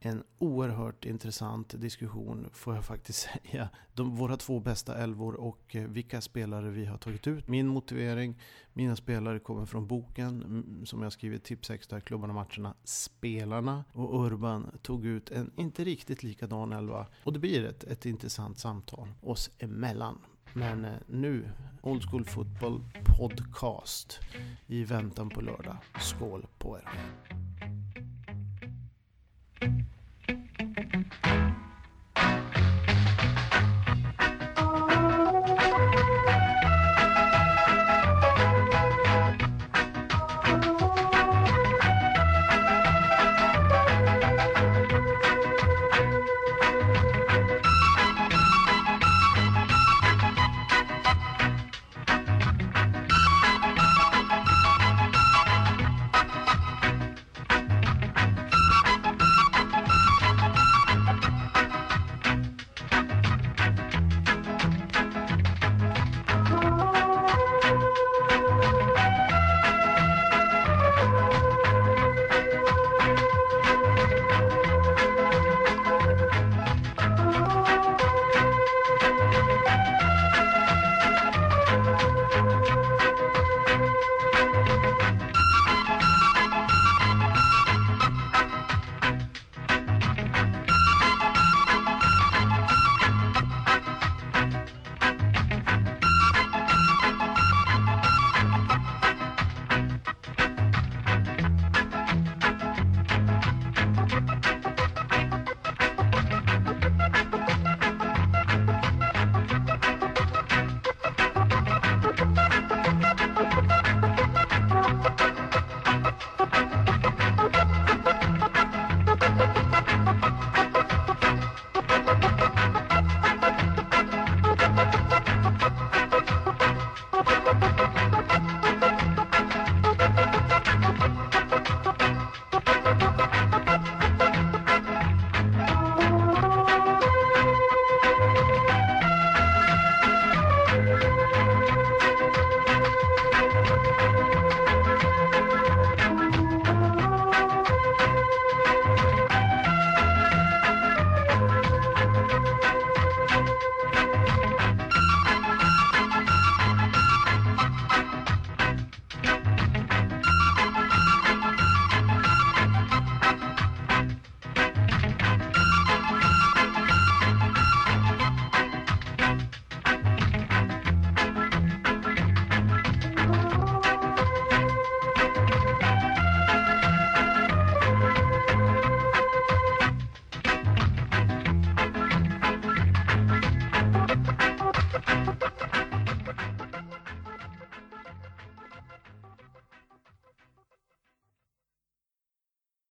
en 0.00 0.22
oerhört 0.38 1.04
intressant 1.04 1.80
diskussion, 1.80 2.50
får 2.52 2.74
jag 2.74 2.84
faktiskt 2.84 3.28
säga. 3.44 3.68
De, 3.94 4.16
våra 4.16 4.36
två 4.36 4.60
bästa 4.60 4.96
elvor 4.96 5.34
och 5.34 5.76
eh, 5.76 5.88
vilka 5.88 6.20
spelare 6.20 6.70
vi 6.70 6.86
har 6.86 6.98
tagit 6.98 7.26
ut. 7.26 7.48
Min 7.48 7.66
motivering, 7.66 8.38
mina 8.72 8.96
spelare 8.96 9.38
kommer 9.38 9.66
från 9.66 9.86
boken 9.86 10.82
som 10.86 11.02
jag 11.02 11.12
skrivit 11.12 11.44
tips 11.44 11.70
extra, 11.70 12.00
klubbarna, 12.00 12.32
matcherna, 12.32 12.74
spelarna. 12.84 13.84
Och 13.92 14.26
Urban 14.26 14.70
tog 14.82 15.06
ut 15.06 15.30
en 15.30 15.50
inte 15.56 15.84
riktigt 15.84 16.22
likadan 16.22 16.72
elva. 16.72 17.06
Och 17.24 17.32
det 17.32 17.38
blir 17.38 17.64
ett, 17.64 17.84
ett 17.84 18.06
intressant 18.06 18.58
samtal 18.58 19.08
oss 19.20 19.50
emellan. 19.58 20.18
Men 20.52 20.84
eh, 20.84 20.92
nu, 21.06 21.50
Old 21.82 22.10
School 22.10 22.24
Football 22.24 22.84
Podcast 23.18 24.20
i 24.66 24.84
väntan 24.84 25.30
på 25.30 25.40
lördag. 25.40 25.76
Skål 26.00 26.46
på 26.58 26.78
er! 26.78 26.88